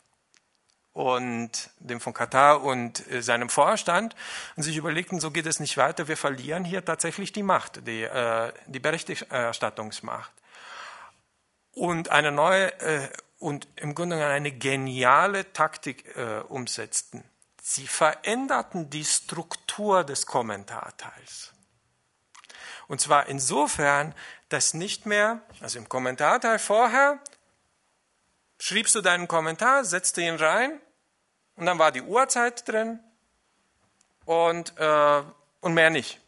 und 0.98 1.70
dem 1.78 2.00
von 2.00 2.12
Katar 2.12 2.64
und 2.64 3.08
äh, 3.08 3.22
seinem 3.22 3.50
Vorstand 3.50 4.16
und 4.56 4.64
sich 4.64 4.76
überlegten, 4.76 5.20
so 5.20 5.30
geht 5.30 5.46
es 5.46 5.60
nicht 5.60 5.76
weiter, 5.76 6.08
wir 6.08 6.16
verlieren 6.16 6.64
hier 6.64 6.84
tatsächlich 6.84 7.32
die 7.32 7.44
Macht, 7.44 7.86
die, 7.86 8.02
äh, 8.02 8.52
die 8.66 8.80
Berichterstattungsmacht. 8.80 10.32
Und 11.72 12.08
eine 12.08 12.32
neue 12.32 12.72
äh, 12.80 13.08
und 13.38 13.68
im 13.76 13.94
Grunde 13.94 14.16
genommen 14.16 14.34
eine 14.34 14.50
geniale 14.50 15.52
Taktik 15.52 16.16
äh, 16.16 16.40
umsetzten. 16.48 17.22
Sie 17.62 17.86
veränderten 17.86 18.90
die 18.90 19.04
Struktur 19.04 20.02
des 20.02 20.26
Kommentarteils. 20.26 21.52
Und 22.88 23.00
zwar 23.00 23.26
insofern, 23.26 24.16
dass 24.48 24.74
nicht 24.74 25.06
mehr, 25.06 25.42
also 25.60 25.78
im 25.78 25.88
Kommentarteil 25.88 26.58
vorher, 26.58 27.20
schriebst 28.58 28.96
du 28.96 29.00
deinen 29.00 29.28
Kommentar, 29.28 29.84
setzte 29.84 30.22
ihn 30.22 30.34
rein 30.34 30.80
und 31.58 31.66
dann 31.66 31.78
war 31.78 31.92
die 31.92 32.02
Uhrzeit 32.02 32.66
drin 32.68 33.00
und, 34.24 34.78
äh, 34.78 35.22
und 35.60 35.74
mehr 35.74 35.90
nicht. 35.90 36.20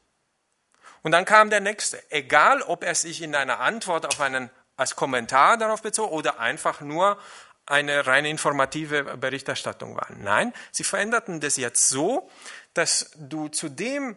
Und 1.02 1.12
dann 1.12 1.24
kam 1.24 1.50
der 1.50 1.60
nächste, 1.60 2.02
egal 2.10 2.62
ob 2.62 2.84
er 2.84 2.94
sich 2.94 3.22
in 3.22 3.34
einer 3.34 3.60
Antwort 3.60 4.06
auf 4.06 4.20
einen 4.20 4.50
als 4.76 4.96
Kommentar 4.96 5.56
darauf 5.56 5.82
bezog 5.82 6.10
oder 6.10 6.40
einfach 6.40 6.80
nur 6.80 7.18
eine 7.66 8.06
rein 8.06 8.24
informative 8.24 9.16
Berichterstattung 9.16 9.94
war. 9.94 10.08
Nein, 10.16 10.52
sie 10.72 10.84
veränderten 10.84 11.40
das 11.40 11.56
jetzt 11.56 11.88
so, 11.88 12.28
dass 12.74 13.10
du 13.16 13.48
zu 13.48 13.68
dem, 13.68 14.16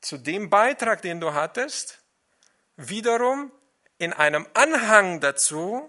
zu 0.00 0.18
dem 0.18 0.50
Beitrag, 0.50 1.00
den 1.00 1.20
du 1.20 1.32
hattest, 1.32 2.00
wiederum 2.76 3.50
in 3.96 4.12
einem 4.12 4.46
Anhang 4.54 5.20
dazu 5.20 5.88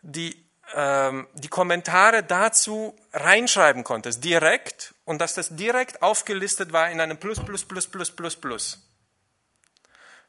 die 0.00 0.47
ähm, 0.74 1.26
die 1.34 1.48
Kommentare 1.48 2.22
dazu 2.22 2.94
reinschreiben 3.12 3.84
konntest, 3.84 4.24
direkt, 4.24 4.94
und 5.04 5.20
dass 5.20 5.34
das 5.34 5.54
direkt 5.56 6.02
aufgelistet 6.02 6.72
war 6.72 6.90
in 6.90 7.00
einem 7.00 7.18
Plus, 7.18 7.40
Plus, 7.40 7.64
Plus, 7.64 7.86
Plus, 7.86 8.10
Plus, 8.10 8.36
Plus. 8.36 8.78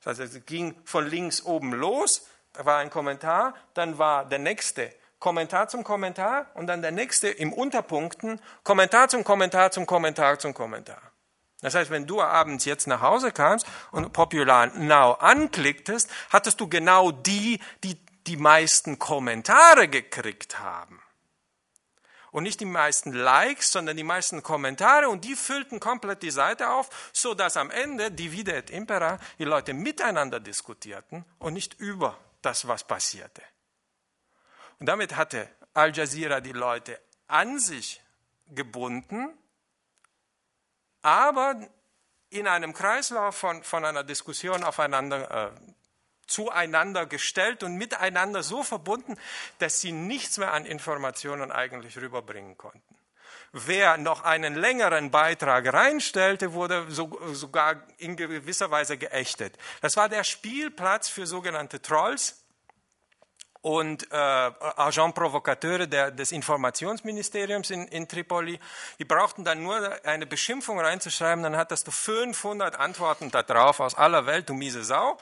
Das 0.03 0.19
heißt, 0.19 0.35
es 0.35 0.45
ging 0.45 0.75
von 0.85 1.07
links 1.07 1.43
oben 1.43 1.73
los, 1.73 2.27
da 2.53 2.65
war 2.65 2.77
ein 2.79 2.89
Kommentar, 2.89 3.53
dann 3.73 3.97
war 3.97 4.25
der 4.25 4.39
nächste 4.39 4.93
Kommentar 5.19 5.67
zum 5.67 5.83
Kommentar 5.83 6.47
und 6.53 6.67
dann 6.67 6.81
der 6.81 6.91
nächste 6.91 7.27
im 7.27 7.51
Unterpunkten 7.51 8.39
Kommentar 8.63 9.09
zum 9.09 9.23
Kommentar 9.23 9.71
zum 9.71 9.85
Kommentar 9.85 10.39
zum 10.39 10.53
Kommentar. 10.53 11.01
Das 11.61 11.75
heißt, 11.75 11.91
wenn 11.91 12.07
du 12.07 12.21
abends 12.21 12.63
jetzt 12.63 12.87
nach 12.87 13.01
Hause 13.01 13.33
kamst 13.33 13.67
und 13.91 14.13
Popular 14.13 14.67
Now 14.67 15.17
anklicktest, 15.19 16.09
hattest 16.29 16.61
du 16.61 16.69
genau 16.69 17.11
die, 17.11 17.59
die 17.83 17.97
die 18.29 18.37
meisten 18.37 18.99
Kommentare 18.99 19.87
gekriegt 19.87 20.59
haben. 20.59 21.01
Und 22.31 22.43
nicht 22.43 22.59
die 22.59 22.65
meisten 22.65 23.11
Likes, 23.11 23.71
sondern 23.71 23.97
die 23.97 24.03
meisten 24.03 24.43
Kommentare 24.43 25.09
und 25.09 25.25
die 25.25 25.35
füllten 25.35 25.79
komplett 25.79 26.21
die 26.21 26.29
Seite 26.29 26.69
auf, 26.69 27.09
so 27.11 27.33
dass 27.33 27.57
am 27.57 27.71
Ende 27.71 28.11
Divide 28.11 28.53
et 28.55 28.69
Impera 28.69 29.17
die 29.39 29.45
Leute 29.45 29.73
miteinander 29.73 30.39
diskutierten 30.39 31.25
und 31.39 31.53
nicht 31.53 31.73
über 31.79 32.19
das, 32.43 32.67
was 32.67 32.83
passierte. 32.83 33.41
Und 34.79 34.85
damit 34.85 35.15
hatte 35.15 35.49
Al 35.73 35.95
Jazeera 35.95 36.39
die 36.39 36.51
Leute 36.51 37.01
an 37.27 37.57
sich 37.57 37.99
gebunden, 38.45 39.35
aber 41.01 41.67
in 42.29 42.47
einem 42.47 42.73
Kreislauf 42.73 43.35
von, 43.35 43.63
von 43.63 43.83
einer 43.85 44.03
Diskussion 44.03 44.63
aufeinander 44.63 45.47
äh, 45.47 45.78
zueinander 46.29 47.05
gestellt 47.05 47.63
und 47.63 47.75
miteinander 47.75 48.43
so 48.43 48.63
verbunden, 48.63 49.15
dass 49.59 49.81
sie 49.81 49.91
nichts 49.91 50.37
mehr 50.37 50.53
an 50.53 50.65
Informationen 50.65 51.51
eigentlich 51.51 51.97
rüberbringen 51.97 52.57
konnten. 52.57 52.95
Wer 53.51 53.97
noch 53.97 54.23
einen 54.23 54.53
längeren 54.53 55.09
Beitrag 55.09 55.73
reinstellte, 55.73 56.53
wurde 56.53 56.85
sogar 56.91 57.83
in 57.97 58.15
gewisser 58.15 58.69
Weise 58.69 58.97
geächtet. 58.97 59.57
Das 59.81 59.97
war 59.97 60.07
der 60.07 60.23
Spielplatz 60.23 61.09
für 61.09 61.25
sogenannte 61.25 61.81
Trolls 61.81 62.43
und 63.61 64.09
äh, 64.11 64.15
Agent 64.15 65.15
Provocateure 65.15 65.87
der, 65.87 66.11
des 66.11 66.31
Informationsministeriums 66.31 67.71
in, 67.71 67.87
in 67.87 68.07
Tripoli. 68.07 68.59
Die 68.99 69.05
brauchten 69.05 69.43
dann 69.43 69.63
nur 69.63 70.05
eine 70.05 70.25
Beschimpfung 70.25 70.79
reinzuschreiben, 70.79 71.43
dann 71.43 71.57
hattest 71.57 71.87
du 71.87 71.91
500 71.91 72.79
Antworten 72.79 73.31
darauf 73.31 73.79
aus 73.79 73.95
aller 73.95 74.25
Welt, 74.25 74.47
du 74.47 74.53
miese 74.53 74.83
Sau, 74.83 75.17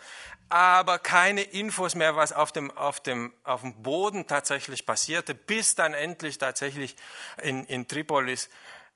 aber 0.50 1.00
keine 1.00 1.42
Infos 1.42 1.96
mehr, 1.96 2.16
was 2.16 2.32
auf 2.32 2.52
dem, 2.52 2.72
auf 2.72 3.00
dem, 3.00 3.34
auf 3.44 3.62
dem 3.62 3.82
Boden 3.84 4.28
tatsächlich 4.28 4.86
passierte, 4.86 5.36
bis 5.36 5.76
dann 5.76 5.94
endlich 5.94 6.38
tatsächlich 6.38 6.96
in, 7.42 7.66
in 7.66 7.88
Tripolis 7.88 8.50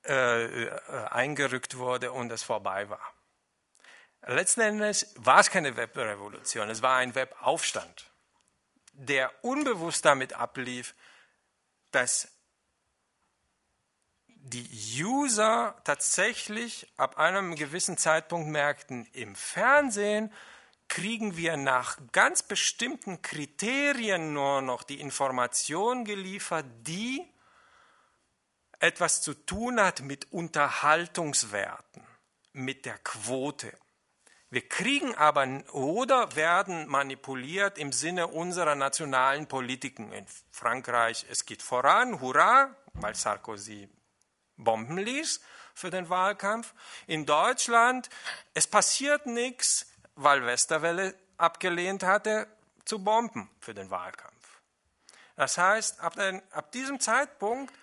äh, 0.06 0.66
äh 0.66 0.72
eingerückt 1.10 1.78
wurde 1.78 2.12
und 2.12 2.32
es 2.32 2.44
vorbei 2.44 2.90
war. 2.90 3.14
Letzten 4.28 4.62
Endes 4.62 5.14
war 5.18 5.40
es 5.40 5.50
keine 5.50 5.76
Webrevolution, 5.76 6.70
es 6.70 6.82
war 6.82 6.98
ein 6.98 7.16
Webaufstand 7.16 8.12
der 8.94 9.32
unbewusst 9.44 10.06
damit 10.06 10.34
ablief, 10.34 10.94
dass 11.92 12.28
die 14.28 14.68
User 15.04 15.80
tatsächlich 15.84 16.92
ab 16.98 17.18
einem 17.18 17.56
gewissen 17.56 17.98
Zeitpunkt 17.98 18.50
merkten, 18.50 19.06
im 19.14 19.36
Fernsehen 19.36 20.32
kriegen 20.92 21.38
wir 21.38 21.56
nach 21.56 21.98
ganz 22.12 22.44
bestimmten 22.44 23.22
Kriterien 23.22 24.34
nur 24.34 24.62
noch 24.62 24.84
die 24.84 25.00
Information 25.00 26.04
geliefert, 26.04 26.66
die 26.82 27.26
etwas 28.78 29.22
zu 29.22 29.34
tun 29.34 29.80
hat 29.80 30.02
mit 30.02 30.34
Unterhaltungswerten, 30.34 32.06
mit 32.52 32.86
der 32.86 32.98
Quote. 32.98 33.72
Wir 34.50 34.68
kriegen 34.68 35.16
aber 35.16 35.64
oder 35.72 36.36
werden 36.36 36.88
manipuliert 36.88 37.78
im 37.78 37.94
Sinne 37.94 38.28
unserer 38.28 38.76
nationalen 38.76 39.48
Politiken. 39.48 40.12
In 40.12 40.26
Frankreich, 40.52 41.26
es 41.30 41.46
geht 41.46 41.62
voran, 41.62 42.20
hurra, 42.20 42.76
weil 42.96 43.16
Sarkozy 43.16 43.88
Bomben 44.58 44.98
ließ 44.98 45.40
für 45.74 45.90
den 45.90 46.10
Wahlkampf. 46.10 46.74
In 47.08 47.26
Deutschland, 47.26 48.10
es 48.54 48.68
passiert 48.68 49.26
nichts, 49.26 49.91
weil 50.24 50.46
Westerwelle 50.46 51.16
abgelehnt 51.38 52.04
hatte, 52.04 52.48
zu 52.86 53.04
bomben 53.04 53.50
für 53.60 53.74
den 53.74 53.90
Wahlkampf. 53.90 54.62
Das 55.36 55.58
heißt, 55.58 56.00
ab, 56.02 56.16
den, 56.16 56.42
ab 56.52 56.72
diesem 56.72 57.00
Zeitpunkt 57.00 57.74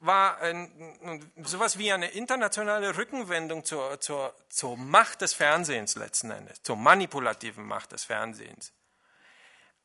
war 0.00 0.38
ein, 0.40 1.30
sowas 1.44 1.78
wie 1.78 1.90
eine 1.90 2.08
internationale 2.10 2.96
Rückenwendung 2.96 3.64
zur, 3.64 4.00
zur, 4.00 4.34
zur 4.48 4.76
Macht 4.76 5.22
des 5.22 5.32
Fernsehens 5.32 5.94
letzten 5.96 6.30
Endes, 6.30 6.62
zur 6.62 6.76
manipulativen 6.76 7.64
Macht 7.64 7.92
des 7.92 8.04
Fernsehens. 8.04 8.72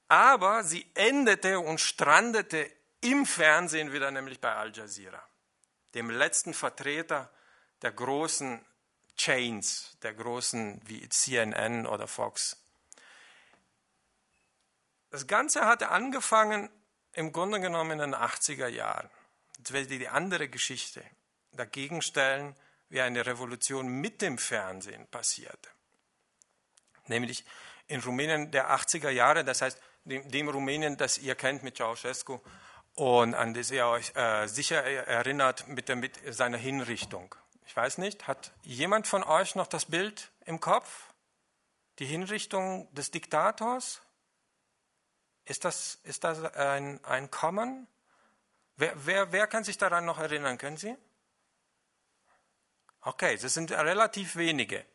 Aber 0.08 0.63
sie 0.63 0.86
endete 0.94 1.60
und 1.60 1.80
strandete 1.80 2.70
im 3.00 3.25
Fernsehen 3.25 3.94
wieder, 3.94 4.12
nämlich 4.12 4.41
bei 4.41 4.53
Al 4.53 4.75
Jazeera, 4.75 5.24
dem 5.94 6.10
letzten 6.10 6.53
Vertreter 6.53 7.32
der 7.82 7.94
großen 7.94 8.63
Chains, 9.22 9.98
der 10.01 10.16
großen 10.16 10.82
wie 10.86 11.08
CNN 11.08 11.86
oder 11.86 12.08
Fox. 12.08 12.58
Das 15.12 15.28
Ganze 15.28 15.66
hatte 15.66 15.90
angefangen 15.90 16.72
im 17.13 17.32
Grunde 17.32 17.60
genommen 17.60 17.92
in 17.92 18.00
den 18.00 18.16
80er 18.16 18.68
Jahren. 18.68 19.12
Jetzt 19.60 19.74
werde 19.74 19.94
ich 19.94 20.00
die 20.00 20.08
andere 20.08 20.50
Geschichte 20.50 21.04
dagegen 21.51 22.01
stellen, 22.01 22.56
wie 22.90 23.00
eine 23.00 23.24
Revolution 23.24 23.88
mit 23.88 24.24
dem 24.24 24.40
Fernsehen 24.40 25.06
passierte. 25.06 25.70
Nämlich 27.06 27.46
in 27.86 28.00
Rumänien 28.00 28.50
der 28.50 28.72
80er 28.72 29.12
Jahre, 29.12 29.44
das 29.44 29.62
heißt 29.62 29.80
dem, 30.06 30.32
dem 30.32 30.50
Rumänien, 30.50 30.98
das 30.98 31.20
ihr 31.20 31.36
kennt 31.36 31.62
mit 31.62 31.78
Ceausescu 31.78 32.40
und 32.96 33.36
an 33.36 33.54
das 33.54 33.70
ihr 33.70 33.86
euch 33.86 34.16
äh, 34.16 34.48
sicher 34.48 34.84
erinnert 34.84 35.68
mit, 35.68 35.90
der, 35.90 35.96
mit 35.96 36.20
seiner 36.34 36.58
Hinrichtung. 36.58 37.36
Ich 37.65 37.75
weiß 37.75 37.98
nicht, 38.00 38.27
hat 38.27 38.51
jemand 38.63 39.08
von 39.08 39.24
euch 39.24 39.56
noch 39.56 39.68
das 39.68 39.86
Bild 39.86 40.32
im 40.46 40.60
Kopf? 40.60 41.08
Die 42.00 42.06
Hinrichtung 42.06 42.94
des 42.94 43.12
Diktators? 43.12 44.01
Ist 45.46 45.65
das, 45.65 46.00
ist 46.03 46.24
das 46.24 46.44
ein, 46.56 47.03
ein 47.06 47.32
Kommen? 47.32 47.88
Wer, 48.77 48.94
wer, 49.06 49.32
wer 49.32 49.48
kann 49.48 49.63
sich 49.63 49.77
daran 49.77 50.06
noch 50.06 50.20
erinnern? 50.20 50.58
Können 50.58 50.77
Sie? 50.77 50.96
Okay, 53.01 53.38
das 53.38 53.53
sind 53.53 53.72
relativ 53.72 54.36
wenige. 54.36 54.86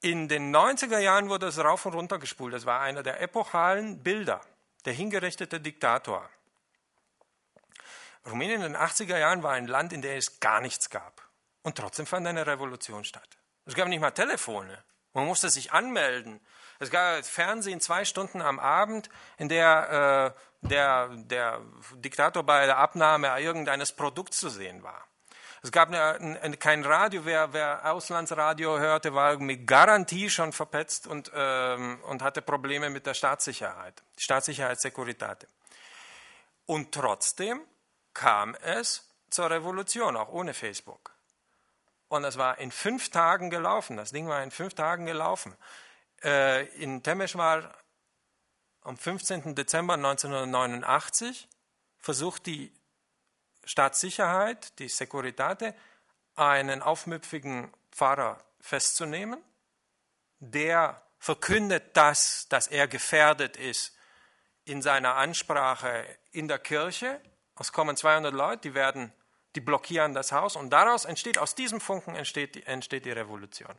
In 0.00 0.28
den 0.28 0.54
90er 0.54 0.98
Jahren 0.98 1.30
wurde 1.30 1.46
es 1.46 1.58
rauf 1.58 1.86
und 1.86 1.94
runter 1.94 2.18
gespult. 2.18 2.52
Das 2.52 2.66
war 2.66 2.80
einer 2.80 3.02
der 3.02 3.22
epochalen 3.22 4.02
Bilder, 4.02 4.42
der 4.84 4.92
hingerichtete 4.92 5.60
Diktator. 5.60 6.28
Rumänien 8.26 8.62
in 8.62 8.74
den 8.74 8.76
80er 8.76 9.18
Jahren 9.18 9.42
war 9.42 9.52
ein 9.52 9.66
Land, 9.66 9.94
in 9.94 10.02
dem 10.02 10.16
es 10.16 10.40
gar 10.40 10.60
nichts 10.60 10.90
gab. 10.90 11.23
Und 11.64 11.76
trotzdem 11.76 12.06
fand 12.06 12.26
eine 12.26 12.46
Revolution 12.46 13.04
statt. 13.04 13.28
Es 13.66 13.74
gab 13.74 13.88
nicht 13.88 14.00
mal 14.00 14.12
Telefone. 14.12 14.84
Man 15.12 15.26
musste 15.26 15.50
sich 15.50 15.72
anmelden. 15.72 16.40
Es 16.78 16.90
gab 16.90 17.24
Fernsehen 17.24 17.80
zwei 17.80 18.04
Stunden 18.04 18.40
am 18.42 18.58
Abend, 18.60 19.08
in 19.38 19.48
der 19.48 20.34
äh, 20.36 20.40
der, 20.64 21.08
der 21.08 21.60
Diktator 21.96 22.42
bei 22.42 22.66
der 22.66 22.78
Abnahme 22.78 23.38
irgendeines 23.40 23.92
Produkts 23.92 24.38
zu 24.38 24.48
sehen 24.48 24.82
war. 24.82 25.06
Es 25.62 25.72
gab 25.72 25.88
eine, 25.88 26.40
eine, 26.42 26.56
kein 26.58 26.84
Radio, 26.84 27.24
wer, 27.24 27.52
wer, 27.54 27.90
Auslandsradio 27.90 28.78
hörte, 28.78 29.14
war 29.14 29.38
mit 29.38 29.66
Garantie 29.66 30.28
schon 30.28 30.52
verpetzt 30.52 31.06
und, 31.06 31.30
ähm, 31.34 32.00
und 32.04 32.22
hatte 32.22 32.42
Probleme 32.42 32.90
mit 32.90 33.06
der 33.06 33.14
Staatssicherheit, 33.14 34.02
Staatssicherheit, 34.18 34.80
Securitate. 34.80 35.48
Und 36.66 36.92
trotzdem 36.92 37.62
kam 38.12 38.54
es 38.56 39.08
zur 39.30 39.50
Revolution, 39.50 40.16
auch 40.16 40.28
ohne 40.28 40.52
Facebook. 40.52 41.13
Und 42.14 42.22
es 42.22 42.38
war 42.38 42.58
in 42.58 42.70
fünf 42.70 43.08
Tagen 43.10 43.50
gelaufen. 43.50 43.96
Das 43.96 44.12
Ding 44.12 44.28
war 44.28 44.40
in 44.44 44.52
fünf 44.52 44.74
Tagen 44.74 45.04
gelaufen. 45.04 45.52
Äh, 46.22 46.66
in 46.80 47.02
Temeshwar 47.02 47.74
am 48.82 48.96
15. 48.96 49.56
Dezember 49.56 49.94
1989 49.94 51.48
versucht 51.98 52.46
die 52.46 52.72
Staatssicherheit, 53.64 54.78
die 54.78 54.88
Securitate, 54.88 55.74
einen 56.36 56.82
aufmüpfigen 56.82 57.72
Pfarrer 57.90 58.38
festzunehmen, 58.60 59.42
der 60.38 61.02
verkündet 61.18 61.96
das, 61.96 62.46
dass 62.48 62.68
er 62.68 62.86
gefährdet 62.86 63.56
ist 63.56 63.92
in 64.64 64.82
seiner 64.82 65.16
Ansprache 65.16 66.06
in 66.30 66.46
der 66.46 66.60
Kirche. 66.60 67.20
Es 67.58 67.72
kommen 67.72 67.96
200 67.96 68.32
Leute, 68.32 68.68
die 68.68 68.74
werden, 68.74 69.12
die 69.54 69.60
blockieren 69.60 70.14
das 70.14 70.32
Haus 70.32 70.56
und 70.56 70.70
daraus 70.70 71.04
entsteht, 71.04 71.38
aus 71.38 71.54
diesem 71.54 71.80
Funken 71.80 72.14
entsteht, 72.14 72.66
entsteht 72.66 73.04
die 73.04 73.12
Revolution. 73.12 73.74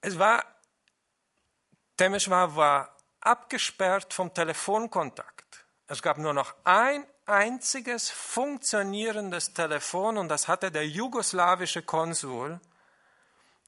Es 0.00 0.18
war, 0.18 0.44
Temeshwar 1.96 2.56
war 2.56 2.96
abgesperrt 3.20 4.14
vom 4.14 4.32
Telefonkontakt. 4.32 5.66
Es 5.88 6.02
gab 6.02 6.18
nur 6.18 6.32
noch 6.32 6.54
ein 6.64 7.06
einziges 7.26 8.10
funktionierendes 8.10 9.52
Telefon 9.52 10.16
und 10.16 10.28
das 10.28 10.48
hatte 10.48 10.70
der 10.70 10.86
jugoslawische 10.86 11.82
Konsul, 11.82 12.60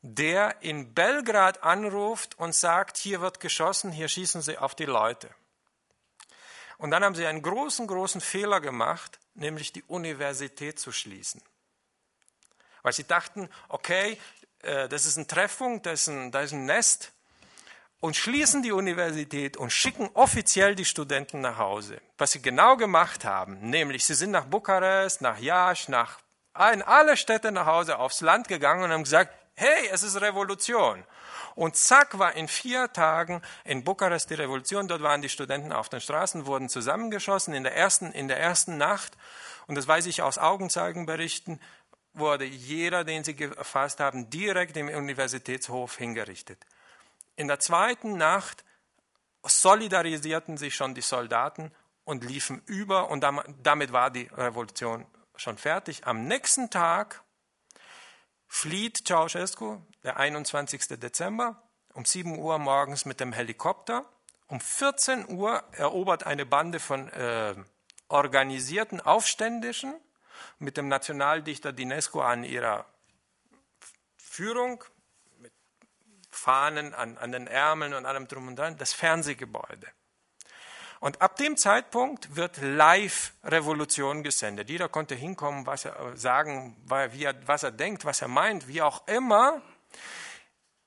der 0.03 0.63
in 0.63 0.95
Belgrad 0.95 1.63
anruft 1.63 2.39
und 2.39 2.55
sagt, 2.55 2.97
hier 2.97 3.21
wird 3.21 3.41
geschossen, 3.41 3.91
hier 3.91 4.09
schießen 4.09 4.43
sie 4.43 4.59
auf 4.59 4.75
die 4.75 4.85
Leute. 4.85 5.29
Und 6.79 6.93
dann 6.93 7.03
haben 7.03 7.17
sie 7.17 7.27
einen 7.27 7.43
großen, 7.43 7.89
großen 7.89 8.21
Fehler 8.21 8.61
gemacht, 8.61 9.19
nämlich 9.39 9.73
die 9.73 9.83
Universität 9.85 10.79
zu 10.79 10.93
schließen. 10.93 11.43
Weil 12.83 12.93
sie 12.93 13.05
dachten, 13.05 13.49
okay, 13.69 14.19
das 14.61 15.07
ist 15.07 15.17
eine 15.17 15.27
Treffung, 15.27 15.83
das 15.83 16.03
ist 16.03 16.09
ein, 16.09 16.31
das 16.33 16.47
ist 16.47 16.53
ein 16.53 16.65
Nest, 16.65 17.13
und 18.01 18.15
schließen 18.17 18.63
die 18.63 18.71
Universität 18.71 19.57
und 19.57 19.71
schicken 19.71 20.09
offiziell 20.15 20.77
die 20.77 20.85
Studenten 20.85 21.41
nach 21.41 21.59
Hause. 21.59 22.01
Was 22.17 22.31
sie 22.31 22.41
genau 22.41 22.77
gemacht 22.77 23.25
haben, 23.25 23.59
nämlich 23.71 24.07
sie 24.07 24.15
sind 24.15 24.31
nach 24.31 24.45
Bukarest, 24.45 25.21
nach 25.21 25.39
Jasch, 25.39 25.89
nach 25.89 26.21
in 26.73 26.83
alle 26.83 27.17
Städte 27.17 27.53
nach 27.53 27.67
Hause 27.67 27.99
aufs 27.99 28.21
Land 28.21 28.49
gegangen 28.49 28.85
und 28.85 28.93
haben 28.93 29.05
gesagt, 29.05 29.33
hey, 29.59 29.89
es 29.91 30.03
ist 30.03 30.21
Revolution. 30.21 31.05
Und 31.55 31.77
zack 31.77 32.19
war 32.19 32.35
in 32.35 32.47
vier 32.47 32.93
Tagen 32.93 33.43
in 33.65 33.83
Bukarest 33.83 34.31
die 34.31 34.35
Revolution. 34.35 34.87
Dort 34.87 35.03
waren 35.03 35.23
die 35.23 35.29
Studenten 35.29 35.73
auf 35.73 35.89
den 35.89 36.01
Straßen, 36.01 36.47
wurden 36.47 36.69
zusammengeschossen 36.69 37.53
in 37.53 37.65
der 37.65 37.77
ersten, 37.77 38.13
in 38.13 38.29
der 38.29 38.39
ersten 38.39 38.77
Nacht. 38.77 39.17
Und 39.67 39.75
das 39.75 39.89
weiß 39.89 40.07
ich 40.07 40.23
aus 40.23 40.39
Augenzeugenberichten, 40.39 41.61
wurde 42.15 42.45
jeder, 42.45 43.05
den 43.05 43.25
sie 43.25 43.35
gefasst 43.35 44.01
haben, 44.01 44.31
direkt 44.31 44.77
im 44.77 44.89
Universitätshof 44.89 45.97
hingerichtet. 45.97 46.65
In 47.37 47.49
der 47.49 47.59
zweiten 47.59 48.17
Nacht 48.17 48.65
solidarisierten 49.45 50.57
sich 50.57 50.75
schon 50.75 50.95
die 50.95 51.01
Soldaten 51.01 51.73
und 52.05 52.25
liefen 52.25 52.63
über 52.67 53.11
und 53.11 53.25
damit 53.63 53.93
war 53.93 54.11
die 54.11 54.29
Revolution 54.33 55.07
schon 55.37 55.59
fertig. 55.59 56.07
Am 56.07 56.27
nächsten 56.27 56.71
Tag 56.71 57.23
flieht 58.49 59.07
Ceausescu, 59.07 59.81
der 60.03 60.17
21. 60.17 60.99
Dezember, 60.99 61.63
um 61.93 62.05
7 62.05 62.39
Uhr 62.39 62.59
morgens 62.59 63.05
mit 63.05 63.21
dem 63.21 63.33
Helikopter 63.33 64.05
Um 64.49 64.61
14 64.61 65.29
Uhr 65.29 65.63
erobert 65.73 66.25
eine 66.25 66.47
Bande 66.47 66.81
von 66.81 67.09
äh, 67.11 67.55
organisierten 68.09 69.01
Aufständischen 69.01 69.95
mit 70.59 70.77
dem 70.77 70.89
Nationaldichter 70.89 71.73
Dinesco 71.73 72.23
an 72.23 72.45
ihrer 72.45 72.87
Führung, 74.17 74.83
mit 75.39 75.53
Fahnen 76.31 76.95
an, 76.95 77.19
an 77.19 77.33
den 77.33 77.47
Ärmeln 77.47 77.93
und 77.93 78.07
allem 78.07 78.27
drum 78.27 78.49
und 78.49 78.57
dran, 78.57 78.79
das 78.79 78.93
Fernsehgebäude. 78.93 79.89
Und 81.01 81.23
ab 81.23 81.37
dem 81.37 81.57
Zeitpunkt 81.57 82.35
wird 82.35 82.59
Live-Revolution 82.61 84.23
gesendet. 84.23 84.69
Jeder 84.69 84.89
konnte 84.89 85.15
hinkommen, 85.15 85.67
was 85.67 85.85
er 85.85 86.17
sagen, 86.17 86.77
wie 87.13 87.25
er, 87.25 87.35
was 87.47 87.63
er 87.63 87.71
denkt, 87.71 88.05
was 88.05 88.23
er 88.23 88.29
meint, 88.29 88.67
wie 88.67 88.83
auch 88.83 89.07
immer. 89.07 89.63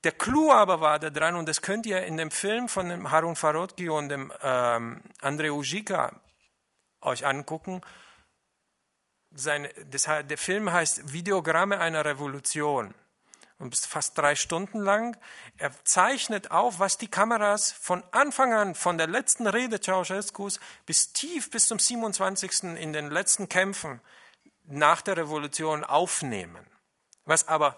Der 0.04 0.12
Clou 0.12 0.50
aber 0.50 0.80
war 0.80 0.98
da 0.98 1.10
dran, 1.10 1.36
und 1.36 1.48
das 1.48 1.62
könnt 1.62 1.86
ihr 1.86 2.04
in 2.04 2.16
dem 2.16 2.30
Film 2.30 2.68
von 2.68 2.88
dem 2.88 3.10
Harun 3.10 3.36
Farotki 3.36 3.88
und 3.88 4.08
dem 4.08 4.32
ähm, 4.42 5.00
Andrei 5.20 5.52
Ujika 5.52 6.12
euch 7.00 7.24
angucken. 7.24 7.80
Seine, 9.30 9.68
das, 9.90 10.02
der 10.04 10.38
Film 10.38 10.72
heißt 10.72 11.12
Videogramme 11.12 11.78
einer 11.78 12.04
Revolution 12.04 12.94
ist 13.70 13.86
fast 13.86 14.16
drei 14.18 14.34
Stunden 14.34 14.80
lang. 14.80 15.16
Er 15.58 15.72
zeichnet 15.84 16.50
auf, 16.50 16.78
was 16.78 16.98
die 16.98 17.08
Kameras 17.08 17.72
von 17.72 18.02
Anfang 18.10 18.52
an, 18.52 18.74
von 18.74 18.98
der 18.98 19.06
letzten 19.06 19.46
Rede 19.46 19.80
Ceausescus 19.80 20.58
bis 20.86 21.12
tief 21.12 21.50
bis 21.50 21.66
zum 21.66 21.78
27. 21.78 22.64
in 22.76 22.92
den 22.92 23.10
letzten 23.10 23.48
Kämpfen 23.48 24.00
nach 24.64 25.02
der 25.02 25.16
Revolution 25.16 25.84
aufnehmen. 25.84 26.66
Was 27.24 27.46
aber 27.46 27.76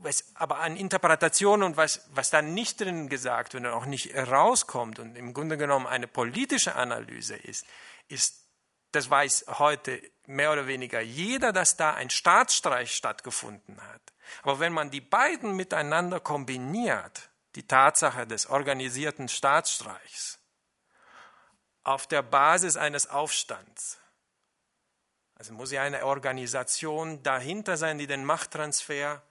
was 0.00 0.24
aber 0.34 0.58
an 0.58 0.76
Interpretation 0.76 1.62
und 1.62 1.76
was, 1.76 2.08
was 2.12 2.30
da 2.30 2.42
nicht 2.42 2.80
drin 2.80 3.08
gesagt 3.08 3.54
wird 3.54 3.64
und 3.64 3.70
auch 3.70 3.86
nicht 3.86 4.14
rauskommt 4.16 4.98
und 4.98 5.16
im 5.16 5.34
Grunde 5.34 5.56
genommen 5.56 5.86
eine 5.86 6.06
politische 6.06 6.76
Analyse 6.76 7.36
ist, 7.36 7.66
ist, 8.08 8.44
das 8.92 9.10
weiß 9.10 9.46
heute 9.58 10.00
mehr 10.26 10.52
oder 10.52 10.66
weniger 10.66 11.00
jeder, 11.00 11.52
dass 11.52 11.76
da 11.76 11.94
ein 11.94 12.10
Staatsstreich 12.10 12.94
stattgefunden 12.94 13.80
hat. 13.80 14.02
Aber 14.42 14.60
wenn 14.60 14.72
man 14.72 14.90
die 14.90 15.00
beiden 15.00 15.56
miteinander 15.56 16.20
kombiniert, 16.20 17.30
die 17.54 17.66
Tatsache 17.66 18.26
des 18.26 18.46
organisierten 18.46 19.28
Staatsstreichs, 19.28 20.38
auf 21.84 22.06
der 22.06 22.22
Basis 22.22 22.76
eines 22.76 23.08
Aufstands, 23.08 23.98
also 25.36 25.54
muss 25.54 25.70
ja 25.70 25.82
eine 25.82 26.04
Organisation 26.04 27.22
dahinter 27.22 27.76
sein, 27.76 27.98
die 27.98 28.08
den 28.08 28.24
Machttransfer 28.24 29.22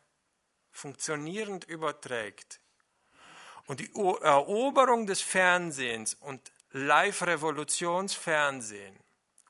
funktionierend 0.71 1.65
überträgt. 1.65 2.61
Und 3.65 3.81
die 3.81 3.93
Eroberung 3.93 5.07
des 5.07 5.21
Fernsehens 5.21 6.13
und 6.13 6.53
Live-Revolutionsfernsehen 6.71 8.97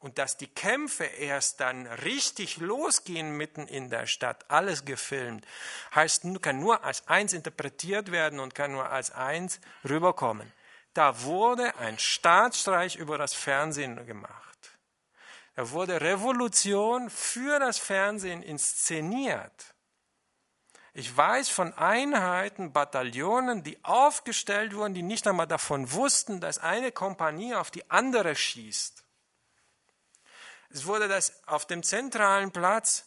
und 0.07 0.17
dass 0.17 0.37
die 0.37 0.47
Kämpfe 0.47 1.03
erst 1.03 1.59
dann 1.59 1.85
richtig 1.85 2.57
losgehen 2.59 3.35
mitten 3.35 3.67
in 3.67 3.89
der 3.89 4.07
Stadt, 4.07 4.45
alles 4.47 4.85
gefilmt, 4.85 5.45
heißt, 5.93 6.23
kann 6.41 6.61
nur 6.61 6.85
als 6.85 7.05
eins 7.09 7.33
interpretiert 7.33 8.09
werden 8.09 8.39
und 8.39 8.55
kann 8.55 8.71
nur 8.71 8.89
als 8.89 9.11
eins 9.11 9.59
rüberkommen. 9.83 10.49
Da 10.93 11.23
wurde 11.23 11.75
ein 11.75 11.99
Staatsstreich 11.99 12.95
über 12.95 13.17
das 13.17 13.33
Fernsehen 13.33 14.05
gemacht. 14.05 14.77
Da 15.55 15.71
wurde 15.71 15.99
Revolution 15.99 17.09
für 17.09 17.59
das 17.59 17.77
Fernsehen 17.77 18.41
inszeniert. 18.41 19.75
Ich 20.93 21.17
weiß 21.17 21.49
von 21.49 21.73
Einheiten, 21.73 22.71
Bataillonen, 22.71 23.61
die 23.61 23.83
aufgestellt 23.83 24.73
wurden, 24.73 24.93
die 24.93 25.03
nicht 25.03 25.27
einmal 25.27 25.47
davon 25.47 25.91
wussten, 25.91 26.39
dass 26.39 26.59
eine 26.59 26.93
Kompanie 26.93 27.55
auf 27.55 27.71
die 27.71 27.91
andere 27.91 28.37
schießt. 28.37 29.03
Es 30.69 30.85
wurde 30.85 31.07
das 31.07 31.33
auf 31.47 31.65
dem 31.65 31.83
zentralen 31.83 32.51
Platz 32.51 33.05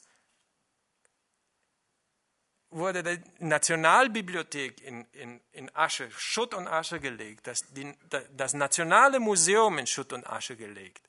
wurde 2.71 3.03
die 3.03 3.21
Nationalbibliothek 3.41 4.81
in, 4.83 5.05
in, 5.13 5.41
in 5.53 5.75
Asche, 5.75 6.11
Schutt 6.13 6.55
und 6.55 6.69
Asche 6.69 7.01
gelegt, 7.01 7.47
das, 7.47 7.65
die, 7.73 7.93
das 8.33 8.55
Nationale 8.55 9.19
Museum 9.19 9.79
in 9.79 9.87
Schutt 9.87 10.13
und 10.13 10.27
Asche 10.27 10.57
gelegt. 10.57 11.09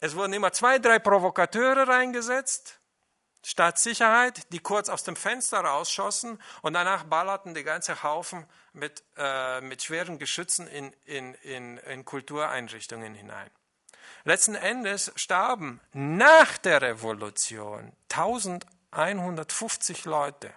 Es 0.00 0.16
wurden 0.16 0.32
immer 0.32 0.52
zwei, 0.52 0.78
drei 0.78 0.98
Provokateure 0.98 1.86
reingesetzt, 1.86 2.80
Staatssicherheit, 3.44 4.52
die 4.52 4.58
kurz 4.58 4.88
aus 4.88 5.04
dem 5.04 5.16
Fenster 5.16 5.60
rausschossen 5.60 6.42
und 6.62 6.74
danach 6.74 7.04
ballerten 7.04 7.54
die 7.54 7.64
ganze 7.64 8.02
Haufen 8.02 8.44
mit, 8.72 9.02
äh, 9.16 9.60
mit 9.60 9.82
schweren 9.82 10.18
Geschützen 10.18 10.66
in, 10.66 10.92
in, 11.04 11.34
in, 11.34 11.78
in 11.78 12.04
Kultureinrichtungen 12.04 13.14
hinein. 13.14 13.50
Letzten 14.24 14.54
Endes 14.54 15.12
starben 15.16 15.80
nach 15.92 16.58
der 16.58 16.82
Revolution 16.82 17.92
1150 18.10 20.04
Leute. 20.04 20.52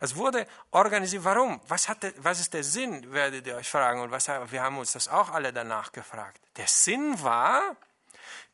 Es 0.00 0.16
wurde 0.16 0.46
organisiert. 0.70 1.24
Warum? 1.24 1.60
Was, 1.68 1.88
hat 1.88 2.02
der, 2.02 2.12
was 2.18 2.40
ist 2.40 2.54
der 2.54 2.64
Sinn, 2.64 3.12
werdet 3.12 3.46
ihr 3.46 3.56
euch 3.56 3.68
fragen. 3.68 4.00
Und 4.00 4.10
was, 4.10 4.28
wir 4.28 4.62
haben 4.62 4.78
uns 4.78 4.92
das 4.92 5.08
auch 5.08 5.30
alle 5.30 5.52
danach 5.52 5.92
gefragt. 5.92 6.40
Der 6.56 6.66
Sinn 6.66 7.22
war, 7.22 7.76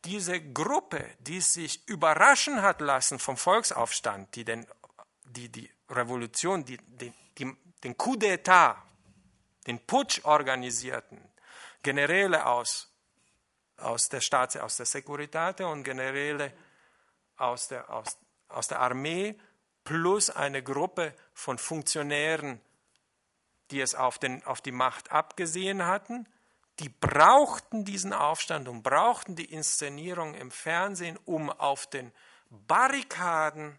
diese 0.04 0.40
Gruppe, 0.40 1.04
die 1.20 1.40
sich 1.40 1.88
überraschen 1.88 2.62
hat 2.62 2.80
lassen 2.80 3.18
vom 3.18 3.36
Volksaufstand, 3.36 4.34
die 4.34 4.44
den, 4.44 4.66
die, 5.24 5.48
die 5.48 5.70
Revolution, 5.90 6.64
die, 6.64 6.78
die, 6.78 7.12
die, 7.38 7.56
den 7.82 7.96
Coup 7.96 8.16
d'etat, 8.16 8.76
den 9.66 9.84
Putsch 9.84 10.24
organisierten, 10.24 11.20
Generäle 11.82 12.46
aus, 12.46 12.92
aus 13.78 14.08
der 14.08 14.20
Staats, 14.20 14.56
aus 14.56 14.76
der 14.76 14.86
Securitate 14.86 15.66
und 15.66 15.84
Generäle 15.84 16.52
aus 17.36 17.68
der, 17.68 17.90
aus, 17.90 18.18
aus 18.48 18.68
der 18.68 18.80
Armee 18.80 19.38
plus 19.84 20.30
eine 20.30 20.62
Gruppe 20.62 21.14
von 21.32 21.58
Funktionären, 21.58 22.60
die 23.70 23.80
es 23.80 23.94
auf, 23.94 24.18
den, 24.18 24.44
auf 24.44 24.60
die 24.60 24.72
Macht 24.72 25.12
abgesehen 25.12 25.86
hatten, 25.86 26.28
die 26.80 26.88
brauchten 26.88 27.84
diesen 27.84 28.12
Aufstand 28.12 28.68
und 28.68 28.82
brauchten 28.82 29.34
die 29.34 29.50
Inszenierung 29.50 30.34
im 30.34 30.50
Fernsehen, 30.50 31.18
um 31.24 31.50
auf 31.50 31.86
den 31.86 32.12
Barrikaden 32.50 33.78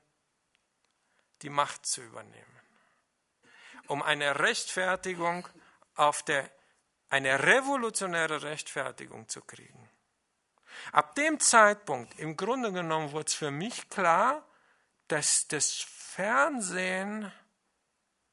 die 1.44 1.50
Macht 1.50 1.86
zu 1.86 2.02
übernehmen. 2.02 2.44
Um 3.88 4.02
eine 4.02 4.40
Rechtfertigung 4.40 5.48
auf 5.96 6.24
der, 6.24 6.50
eine 7.10 7.44
revolutionäre 7.44 8.44
Rechtfertigung 8.44 9.28
zu 9.28 9.42
kriegen. 9.42 9.90
Ab 10.92 11.16
dem 11.16 11.40
Zeitpunkt, 11.40 12.20
im 12.20 12.38
Grunde 12.38 12.72
genommen, 12.72 13.12
wurde 13.12 13.28
es 13.28 13.34
für 13.34 13.52
mich 13.52 13.90
klar, 13.90 14.46
dass 15.08 15.48
das 15.48 15.74
Fernsehen 15.74 17.32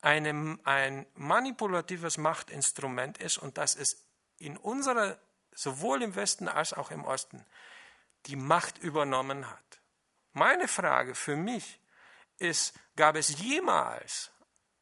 eine, 0.01 0.59
ein 0.65 1.07
manipulatives 1.15 2.19
Machtinstrument 2.19 3.19
ist 3.19 3.39
und 3.39 3.59
dass 3.59 3.75
es 3.75 4.05
in 4.39 4.57
unserer, 4.57 5.19
sowohl 5.53 6.03
im 6.03 6.15
Westen 6.15 6.49
als 6.49 6.73
auch 6.73 6.91
im 6.91 7.05
Osten, 7.05 7.45
die 8.27 8.37
Macht 8.37 8.79
übernommen 8.79 9.51
hat. 9.51 9.81
Meine 10.33 10.69
Frage 10.69 11.15
für 11.15 11.37
mich 11.37 11.81
ist, 12.39 12.75
gab 12.97 13.17
es 13.17 13.39
jemals, 13.39 14.31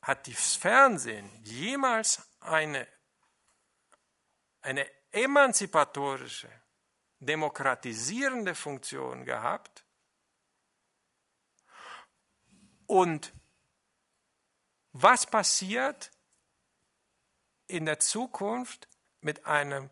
hat 0.00 0.26
das 0.26 0.57
Fernsehen 0.57 1.31
jemals 1.44 2.22
eine, 2.40 2.88
eine 4.62 4.88
emanzipatorische, 5.12 6.51
demokratisierende 7.18 8.55
Funktion 8.55 9.25
gehabt? 9.25 9.85
Und 12.87 13.33
was 14.92 15.27
passiert 15.27 16.11
in 17.66 17.87
der 17.87 17.98
Zukunft, 17.98 18.88
mit 19.22 19.46
einem 19.46 19.88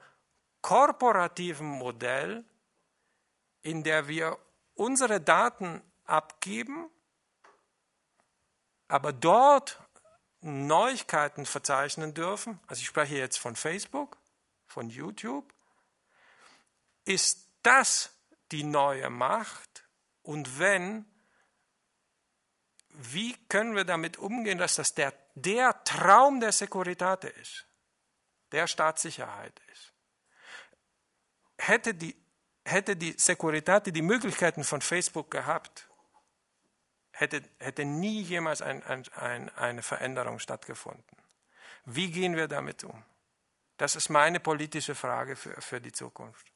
korporativen 0.61 1.67
Modell, 1.67 2.45
in 3.63 3.83
der 3.85 4.09
wir 4.09 4.39
unsere 4.75 5.21
Daten 5.21 5.83
abgeben, 6.05 6.91
aber 8.89 9.13
dort 9.13 9.81
Neuigkeiten 10.41 11.47
verzeichnen 11.47 12.13
dürfen, 12.13 12.59
also 12.67 12.81
ich 12.81 12.87
spreche 12.87 13.17
jetzt 13.17 13.39
von 13.39 13.55
Facebook, 13.57 14.19
von 14.71 14.89
YouTube, 14.89 15.53
ist 17.05 17.47
das 17.63 18.15
die 18.53 18.65
neue 18.65 19.11
Macht? 19.11 19.89
Und 20.23 20.59
wenn, 20.59 21.05
wie 22.89 23.35
können 23.49 23.75
wir 23.75 23.85
damit 23.85 24.17
umgehen, 24.17 24.59
dass 24.59 24.77
das 24.77 24.95
der, 24.95 25.13
der 25.35 25.83
Traum 25.85 26.41
der 26.41 26.53
Securitate 26.53 27.29
ist? 27.29 27.67
der 28.53 28.67
Staatssicherheit 28.67 29.61
ist. 29.73 29.93
Hätte 31.59 31.95
die, 31.95 32.17
hätte 32.65 32.97
die 32.97 33.15
Securitate 33.17 33.93
die 33.93 34.03
Möglichkeiten 34.03 34.65
von 34.65 34.81
Facebook 34.81 35.31
gehabt, 35.31 35.89
hätte, 37.13 37.43
hätte 37.59 37.85
nie 37.85 38.23
jemals 38.23 38.63
ein, 38.63 38.83
ein, 38.85 39.07
ein, 39.13 39.49
eine 39.51 39.83
Veränderung 39.83 40.39
stattgefunden. 40.39 41.17
Wie 41.85 42.11
gehen 42.11 42.37
wir 42.37 42.49
damit 42.49 42.85
um? 42.85 43.05
Das 43.81 43.97
ist 43.97 44.11
meine 44.11 44.39
politische 44.41 44.95
Frage 44.95 45.37
für, 45.37 45.59
für 45.59 45.81
die 45.81 45.91
Zukunft. 45.91 46.53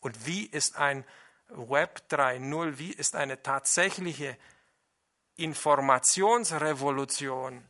Und 0.00 0.24
wie 0.24 0.46
ist 0.46 0.76
ein 0.76 1.04
Web 1.48 2.04
3.0, 2.08 2.78
wie 2.78 2.90
ist 2.90 3.14
eine 3.14 3.42
tatsächliche 3.42 4.38
Informationsrevolution 5.36 7.62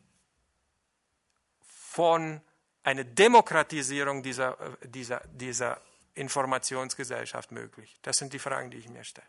von 1.67 2.41
einer 2.85 3.03
Demokratisierung 3.03 4.23
dieser, 4.23 4.57
dieser, 4.85 5.19
dieser 5.27 5.81
Informationsgesellschaft 6.15 7.51
möglich? 7.51 7.97
Das 8.03 8.17
sind 8.17 8.33
die 8.33 8.39
Fragen, 8.39 8.71
die 8.71 8.77
ich 8.77 8.89
mir 8.89 9.03
stelle. 9.03 9.27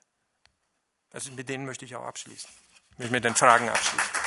Also 1.09 1.31
mit 1.31 1.49
denen 1.49 1.65
möchte 1.65 1.85
ich 1.85 1.95
auch 1.95 2.05
abschließen. 2.05 2.51
Mit 2.97 3.23
den 3.23 3.33
Fragen 3.33 3.67
abschließen. 3.67 4.24